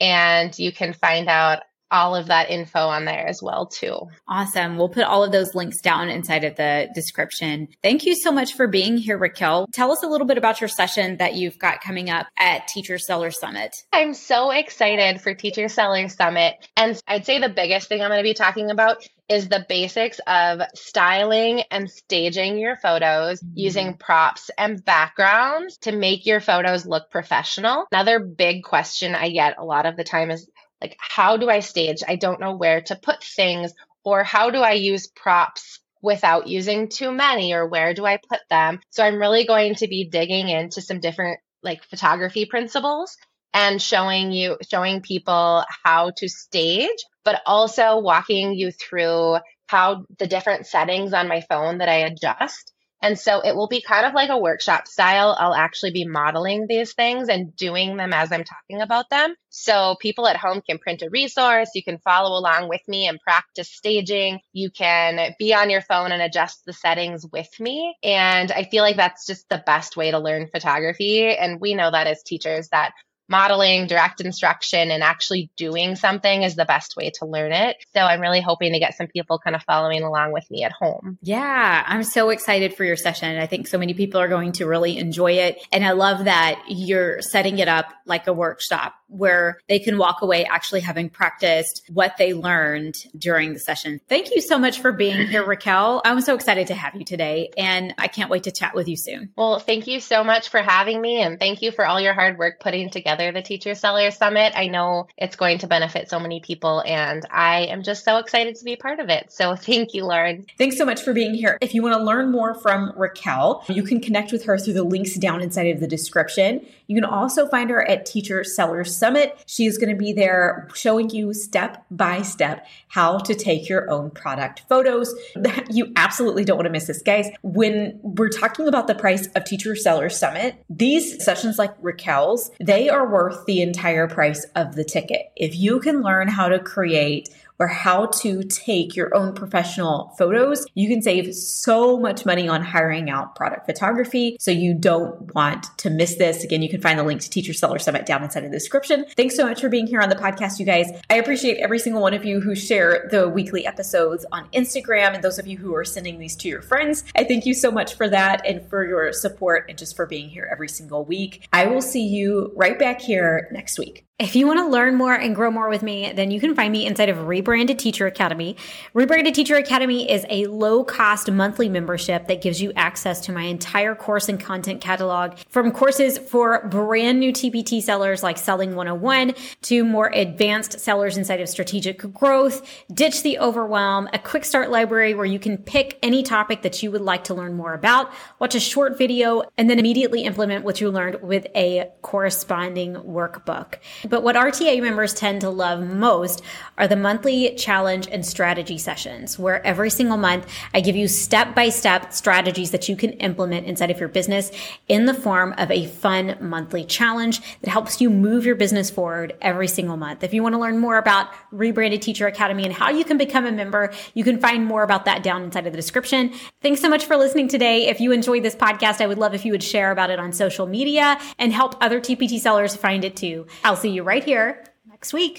And 0.02 0.58
you 0.58 0.72
can 0.72 0.94
find 0.94 1.28
out 1.28 1.60
all 1.92 2.16
of 2.16 2.28
that 2.28 2.50
info 2.50 2.80
on 2.80 3.06
there 3.06 3.28
as 3.28 3.42
well 3.42 3.66
too. 3.66 4.08
Awesome. 4.28 4.78
We'll 4.78 4.90
put 4.90 5.04
all 5.04 5.24
of 5.24 5.32
those 5.32 5.56
links 5.56 5.82
down 5.82 6.10
inside 6.10 6.44
of 6.44 6.56
the 6.56 6.90
description. 6.94 7.68
Thank 7.84 8.06
you 8.06 8.16
so 8.16 8.32
much 8.32 8.54
for 8.54 8.68
being 8.68 8.98
here, 8.98 9.20
Rakel. 9.20 9.68
Tell 9.74 9.92
us 9.92 10.04
a 10.04 10.08
little 10.08 10.28
bit 10.28 10.38
about 10.38 10.62
your 10.62 10.68
session 10.68 11.18
that 11.18 11.36
you've 11.36 11.60
got 11.60 11.82
coming 11.82 12.10
up 12.10 12.28
at 12.38 12.68
Teacher 12.68 12.98
Seller 12.98 13.32
Summit. 13.32 13.72
I'm 13.92 14.14
so 14.14 14.52
excited 14.52 15.22
for 15.22 15.34
Teacher 15.34 15.68
Seller 15.68 16.08
Summit. 16.10 16.68
And 16.78 17.02
I'd 17.08 17.26
say 17.26 17.40
the 17.40 17.50
biggest 17.50 17.90
thing 17.90 18.02
I'm 18.02 18.10
going 18.10 18.20
to 18.20 18.24
be 18.24 18.34
talking 18.34 18.72
about 18.72 19.08
is 19.30 19.48
the 19.48 19.66
basics 19.70 20.20
of 20.26 20.62
styling 20.74 21.62
and 21.70 21.90
staging 21.90 22.58
your 22.58 22.76
photos 22.76 23.40
mm-hmm. 23.40 23.54
using 23.56 23.94
props 23.94 24.50
and 24.58 24.84
backgrounds 24.84 25.78
to 25.78 25.92
make 25.92 26.26
your 26.26 26.40
photos 26.40 26.86
look 26.86 27.12
professional. 27.12 27.86
Another 27.92 28.20
big 28.20 28.64
question 28.64 29.14
I 29.14 29.30
get 29.30 29.60
a 29.60 29.64
lot 29.64 29.86
of 29.86 29.96
the 29.96 30.04
time 30.04 30.32
is 30.32 30.50
like, 30.82 30.98
how 31.00 31.38
do 31.38 31.50
I 31.50 31.60
stage? 31.60 32.04
I 32.08 32.16
don't 32.16 32.40
know 32.40 32.56
where 32.56 32.82
to 32.82 32.96
put 32.96 33.24
things, 33.24 33.74
or 34.04 34.24
how 34.24 34.50
do 34.50 34.60
I 34.60 34.74
use 34.74 35.08
props 35.08 35.80
without 36.02 36.48
using 36.48 36.90
too 36.90 37.12
many, 37.12 37.54
or 37.54 37.68
where 37.68 37.94
do 37.94 38.06
I 38.06 38.18
put 38.18 38.40
them? 38.50 38.80
So 38.90 39.04
I'm 39.04 39.20
really 39.20 39.46
going 39.46 39.76
to 39.76 39.88
be 39.88 40.10
digging 40.10 40.50
into 40.50 40.82
some 40.82 41.00
different 41.00 41.40
like 41.62 41.84
photography 41.84 42.46
principles 42.46 43.18
and 43.54 43.82
showing 43.82 44.32
you, 44.32 44.58
showing 44.70 45.02
people 45.02 45.64
how 45.84 46.12
to 46.18 46.30
stage, 46.30 47.04
but 47.26 47.42
also 47.46 48.00
walking 48.00 48.54
you 48.54 48.72
through 48.72 49.38
how 49.68 50.06
the 50.18 50.28
different 50.28 50.66
settings 50.66 51.14
on 51.14 51.28
my 51.28 51.42
phone 51.42 51.80
that 51.80 51.90
I 51.90 51.98
adjust 51.98 52.74
and 53.02 53.18
so 53.18 53.42
it 53.42 53.56
will 53.56 53.68
be 53.68 53.82
kind 53.82 54.06
of 54.06 54.14
like 54.14 54.30
a 54.30 54.38
workshop 54.38 54.88
style. 54.88 55.36
I'll 55.38 55.54
actually 55.54 55.92
be 55.92 56.06
modeling 56.06 56.66
these 56.68 56.94
things 56.94 57.30
and 57.30 57.56
doing 57.56 57.98
them 57.98 58.14
as 58.14 58.32
I'm 58.32 58.44
talking 58.44 58.82
about 58.82 59.10
them. 59.10 59.36
So 59.50 59.96
people 60.02 60.28
at 60.28 60.38
home 60.38 60.62
can 60.62 60.80
print 60.80 61.02
a 61.02 61.10
resource. 61.10 61.70
You 61.74 61.84
can 61.84 62.00
follow 62.00 62.38
along 62.38 62.70
with 62.70 62.82
me 62.88 63.08
and 63.08 63.20
practice 63.20 63.72
staging. 63.72 64.40
You 64.54 64.70
can 64.70 65.34
be 65.40 65.54
on 65.54 65.70
your 65.70 65.82
phone 65.82 66.12
and 66.12 66.22
adjust 66.22 66.66
the 66.66 66.74
settings 66.74 67.26
with 67.32 67.50
me. 67.60 67.96
And 68.04 68.52
I 68.52 68.64
feel 68.64 68.84
like 68.84 68.98
that's 68.98 69.26
just 69.26 69.48
the 69.50 69.64
best 69.66 69.96
way 69.96 70.12
to 70.12 70.20
learn 70.20 70.50
photography. 70.52 71.36
And 71.36 71.60
we 71.62 71.74
know 71.76 71.90
that 71.92 72.08
as 72.08 72.22
teachers 72.24 72.70
that 72.70 72.92
modeling, 73.30 73.88
direct 73.88 74.22
instruction, 74.22 74.92
and 74.92 75.04
actually 75.04 75.50
doing 75.56 75.96
something 75.96 76.44
is 76.44 76.56
the 76.56 76.66
best 76.66 76.96
way 76.96 77.12
to 77.20 77.26
learn 77.26 77.52
it. 77.52 77.78
So 77.94 78.02
I'm 78.02 78.20
really 78.20 78.42
hoping 78.42 78.74
to 78.74 78.80
get 78.80 78.96
some 78.96 79.08
people 79.08 79.40
kind 79.40 79.56
of 79.56 79.64
following 79.64 80.04
along 80.04 80.34
with 80.34 80.50
me 80.50 80.64
at 80.64 80.72
home. 80.72 81.18
Yeah, 81.22 81.84
I'm 81.88 82.04
so 82.04 82.30
excited 82.30 82.76
for 82.76 82.84
your 82.84 82.96
session. 82.96 83.38
I 83.38 83.46
think 83.46 83.68
so 83.68 83.78
many 83.78 83.94
people 83.94 84.20
are 84.20 84.28
going 84.28 84.54
to 84.54 84.66
really 84.66 84.98
enjoy 84.98 85.34
it. 85.34 85.58
And 85.72 85.86
I 85.86 85.92
love 85.92 86.26
that 86.26 86.62
you're 86.68 87.22
setting 87.22 87.60
it 87.60 87.68
up 87.68 87.94
like 88.06 88.28
a 88.28 88.34
workshop 88.34 88.94
where 89.10 89.60
they 89.68 89.80
can 89.80 89.98
walk 89.98 90.22
away 90.22 90.46
actually 90.46 90.82
having 90.82 91.10
practiced 91.10 91.84
what 91.92 92.16
they 92.18 92.34
learned 92.34 92.96
during 93.18 93.54
the 93.54 93.60
session. 93.60 94.00
Thank 94.08 94.34
you 94.34 94.42
so 94.42 94.58
much 94.58 94.80
for 94.80 94.92
being 94.92 95.28
here, 95.28 95.44
Rakel. 95.48 96.02
I'm 96.06 96.22
so 96.22 96.36
excited 96.36 96.68
to 96.68 96.76
have 96.76 96.96
you 96.96 97.04
today, 97.04 97.50
and 97.58 97.94
I 97.98 98.08
can't 98.08 98.30
wait 98.30 98.44
to 98.44 98.52
chat 98.52 98.76
with 98.76 98.88
you 98.88 98.96
soon. 98.96 99.32
Well, 99.36 99.60
thank 99.60 99.88
you 99.88 100.00
so 100.00 100.24
much 100.24 100.50
for 100.50 100.62
having 100.62 101.02
me, 101.02 101.22
and 101.22 101.40
thank 101.40 101.62
you 101.62 101.72
for 101.72 101.86
all 101.86 102.00
your 102.00 102.14
hard 102.14 102.38
work 102.38 102.60
putting 102.60 102.90
together 102.90 103.32
the 103.32 103.42
Teacher 103.42 103.76
Seller 103.76 104.12
Summit. 104.12 104.54
I 104.56 104.68
know 104.68 105.08
it's 105.18 105.36
going 105.36 105.60
to 105.60 105.68
benefit 105.68 106.10
so 106.10 106.20
many 106.20 106.40
people, 106.40 106.84
and 106.86 107.26
I 107.32 107.66
am 107.66 107.84
just 107.84 108.06
so 108.06 108.18
excited 108.18 108.56
to 108.56 108.64
be 108.64 108.76
part 108.76 109.00
of 109.00 109.10
it. 109.10 109.32
So 109.32 109.56
thank 109.70 109.94
you, 109.94 110.06
Lauren. 110.06 110.46
Thanks 110.58 110.78
so 110.78 110.86
much 110.86 111.02
for 111.02 111.14
being 111.14 111.34
here. 111.34 111.58
If 111.62 111.74
you 111.74 111.82
want 111.82 111.96
to 111.96 112.04
learn 112.04 112.32
more 112.32 112.54
from 112.54 112.92
Rakel, 112.94 113.68
you 113.74 113.84
can 113.84 114.00
connect 114.00 114.32
with 114.32 114.46
her 114.46 114.58
through 114.58 114.74
the 114.74 114.84
links 114.84 115.16
down 115.16 115.42
inside 115.42 115.68
of 115.68 115.80
the 115.80 115.88
description. 115.88 116.66
You 116.90 116.96
can 116.96 117.06
also 117.06 117.48
find 117.48 117.70
her 117.70 117.88
at 117.88 118.08
Teacher 118.08 118.44
Seller 118.44 118.84
Summit. 118.84 119.44
She 119.46 119.68
is 119.68 119.78
going 119.78 119.92
to 119.92 119.96
be 119.96 120.12
there 120.12 120.68
showing 120.74 121.12
you 121.12 121.36
step 121.36 121.86
by 121.92 122.24
step 122.24 122.66
how 122.88 123.20
to 123.20 123.36
take 123.36 123.70
your 123.70 123.90
own 123.92 124.10
product 124.10 124.64
photos. 124.68 125.14
You 125.72 125.92
absolutely 125.96 126.46
don't 126.46 126.58
want 126.58 126.66
to 126.66 126.72
miss 126.72 126.88
this, 126.88 127.04
guys. 127.04 127.30
When 127.44 128.00
we're 128.02 128.30
talking 128.30 128.68
about 128.68 128.88
the 128.88 128.96
price 128.96 129.28
of 129.36 129.44
Teacher 129.44 129.76
Seller 129.76 130.10
Summit, 130.10 130.56
these 130.68 131.24
sessions 131.24 131.60
like 131.60 131.80
Rakel's, 131.82 132.50
they 132.60 132.90
are 132.90 133.08
worth 133.08 133.46
the 133.46 133.62
entire 133.62 134.08
price 134.08 134.46
of 134.56 134.76
the 134.76 134.84
ticket. 134.84 135.32
If 135.36 135.56
you 135.56 135.80
can 135.80 136.02
learn 136.02 136.28
how 136.28 136.50
to 136.50 136.58
create 136.58 137.30
or 137.60 137.68
how 137.68 138.08
to 138.08 138.44
take 138.44 138.96
your 138.96 139.14
own 139.16 139.34
professional 139.34 140.14
photos, 140.18 140.66
you 140.74 140.88
can 140.88 141.02
save 141.02 141.36
so 141.36 142.00
much 142.00 142.26
money 142.26 142.48
on 142.48 142.62
hiring 142.62 143.10
out 143.10 143.36
product 143.36 143.66
photography. 143.66 144.38
So 144.40 144.52
you 144.52 144.74
don't 144.74 145.34
want 145.36 145.66
to 145.80 145.90
miss 145.90 146.16
this. 146.16 146.44
Again, 146.44 146.62
you 146.62 146.70
can 146.70 146.82
find 146.82 146.98
the 146.98 147.04
link 147.04 147.22
to 147.22 147.30
Teacher 147.30 147.54
Seller 147.54 147.80
Summit 147.80 148.06
down 148.06 148.24
inside 148.24 148.46
of 148.46 148.52
the 148.52 148.58
description. 148.58 149.06
Thanks 149.16 149.36
so 149.36 149.46
much 149.46 149.62
for 149.62 149.70
being 149.70 149.88
here 149.88 150.02
on 150.02 150.10
the 150.10 150.16
podcast, 150.16 150.60
you 150.60 150.66
guys. 150.66 150.90
I 151.10 151.16
appreciate 151.16 151.58
every 151.58 151.80
single 151.80 152.02
one 152.02 152.14
of 152.14 152.26
you 152.26 152.40
who 152.40 152.56
share 152.56 153.08
the 153.12 153.28
weekly 153.28 153.66
episodes 153.66 154.26
on 154.32 154.48
Instagram 154.50 155.14
and 155.14 155.24
those 155.24 155.40
of 155.40 155.48
you 155.48 155.58
who 155.58 155.76
are 155.76 155.86
sending 155.86 156.20
these 156.20 156.36
to 156.38 156.48
your 156.48 156.62
friends. 156.62 157.04
I 157.16 157.24
thank 157.24 157.46
you 157.46 157.54
so 157.54 157.72
much 157.72 157.96
for 157.96 158.08
that 158.10 158.46
and 158.46 158.68
for 158.70 158.86
your 158.86 159.12
support 159.12 159.66
and 159.70 159.78
just 159.78 159.96
for 159.96 160.06
being 160.06 160.30
here 160.30 160.50
every 160.52 160.70
single 160.70 161.04
week. 161.04 161.48
I 161.52 161.68
will 161.68 161.82
see 161.82 162.08
you 162.08 162.52
right 162.56 162.80
back 162.80 163.02
here 163.02 163.50
next 163.52 163.78
week. 163.78 164.09
If 164.20 164.36
you 164.36 164.48
want 164.48 164.60
to 164.60 164.68
learn 164.68 164.96
more 164.96 165.14
and 165.14 165.34
grow 165.34 165.50
more 165.50 165.70
with 165.70 165.82
me, 165.82 166.12
then 166.14 166.30
you 166.30 166.42
can 166.42 166.54
find 166.54 166.74
me 166.74 166.86
inside 166.86 167.08
of 167.08 167.26
Rebranded 167.26 167.80
Teacher 167.80 168.06
Academy. 168.06 168.58
Rebranded 168.94 169.34
Teacher 169.34 169.56
Academy 169.56 170.12
is 170.12 170.26
a 170.30 170.46
low 170.48 170.84
cost 170.84 171.32
monthly 171.32 171.70
membership 171.70 172.28
that 172.28 172.42
gives 172.42 172.62
you 172.62 172.74
access 172.76 173.22
to 173.22 173.32
my 173.32 173.44
entire 173.44 173.96
course 173.96 174.28
and 174.28 174.38
content 174.38 174.82
catalog 174.82 175.38
from 175.48 175.72
courses 175.72 176.18
for 176.18 176.68
brand 176.68 177.22
new 177.22 177.32
TPT 177.32 177.82
sellers 177.82 178.22
like 178.22 178.38
Selling 178.38 178.76
101 178.76 179.36
to 179.62 179.86
more 179.86 180.12
advanced 180.14 180.82
sellers 180.82 181.16
inside 181.16 181.40
of 181.40 181.48
strategic 181.48 182.00
growth, 182.14 182.86
ditch 182.94 183.24
the 183.24 183.40
overwhelm, 183.40 184.10
a 184.12 184.20
quick 184.20 184.44
start 184.44 184.70
library 184.70 185.14
where 185.14 185.26
you 185.26 185.40
can 185.40 185.58
pick 185.58 185.98
any 186.04 186.24
topic 186.24 186.64
that 186.64 186.84
you 186.84 186.92
would 186.92 187.00
like 187.00 187.24
to 187.24 187.34
learn 187.34 187.54
more 187.54 187.74
about, 187.74 188.12
watch 188.40 188.54
a 188.54 188.60
short 188.60 188.98
video, 188.98 189.44
and 189.58 189.70
then 189.70 189.80
immediately 189.80 190.24
implement 190.24 190.66
what 190.66 190.82
you 190.82 190.92
learned 190.92 191.22
with 191.22 191.48
a 191.56 191.90
corresponding 192.02 192.96
workbook. 192.96 193.76
But 194.10 194.24
what 194.24 194.36
RTA 194.36 194.82
members 194.82 195.14
tend 195.14 195.42
to 195.42 195.50
love 195.50 195.88
most 195.88 196.42
are 196.78 196.88
the 196.88 196.96
monthly 196.96 197.56
challenge 197.56 198.08
and 198.12 198.26
strategy 198.26 198.78
sessions, 198.78 199.38
where 199.38 199.66
every 199.66 199.90
single 199.90 200.18
month 200.18 200.48
I 200.74 200.82
give 200.82 200.96
you 200.96 201.08
step 201.08 201.54
by 201.54 201.70
step 201.70 202.12
strategies 202.12 202.72
that 202.72 202.90
you 202.90 202.96
can 202.96 203.12
implement 203.14 203.68
inside 203.68 203.92
of 203.92 204.00
your 204.00 204.10
business 204.10 204.52
in 204.88 205.06
the 205.06 205.14
form 205.14 205.54
of 205.58 205.70
a 205.70 205.86
fun 205.86 206.38
monthly 206.42 206.84
challenge 206.84 207.40
that 207.62 207.70
helps 207.70 208.02
you 208.02 208.10
move 208.10 208.46
your 208.46 208.56
business 208.56 208.90
forward 208.90 209.36
every 209.42 209.68
single 209.68 209.98
month. 209.98 210.24
If 210.24 210.34
you 210.34 210.42
want 210.42 210.56
to 210.56 210.60
learn 210.60 210.80
more 210.80 210.98
about 210.98 211.30
Rebranded 211.52 212.02
Teacher 212.02 212.26
Academy 212.26 212.66
and 212.66 212.74
how 212.74 212.90
you 212.90 213.06
can 213.06 213.18
become 213.18 213.46
a 213.46 213.52
member, 213.52 213.92
you 214.16 214.24
can 214.24 214.40
find 214.40 214.66
more 214.66 214.84
about 214.84 215.06
that 215.06 215.22
down 215.22 215.44
inside 215.44 215.68
of 215.68 215.74
the 215.74 215.78
description. 215.78 216.34
Thanks 216.62 216.82
so 216.82 216.90
much 216.90 217.06
for 217.06 217.16
listening 217.16 217.48
today. 217.48 217.88
If 217.88 218.00
you 218.00 218.12
enjoyed 218.12 218.44
this 218.44 218.56
podcast, 218.56 219.02
I 219.02 219.08
would 219.08 219.20
love 219.20 219.36
if 219.36 219.46
you 219.46 219.52
would 219.52 219.64
share 219.64 219.92
about 219.92 220.10
it 220.10 220.20
on 220.20 220.34
social 220.34 220.66
media 220.66 221.20
and 221.38 221.54
help 221.54 221.76
other 221.82 222.02
TPT 222.02 222.40
sellers 222.40 222.76
find 222.76 223.06
it 223.06 223.16
too. 223.16 223.46
I'll 223.64 223.76
see 223.76 223.99
you 224.00 224.04
right 224.04 224.24
here 224.24 224.64
next 224.88 225.12
week. 225.12 225.38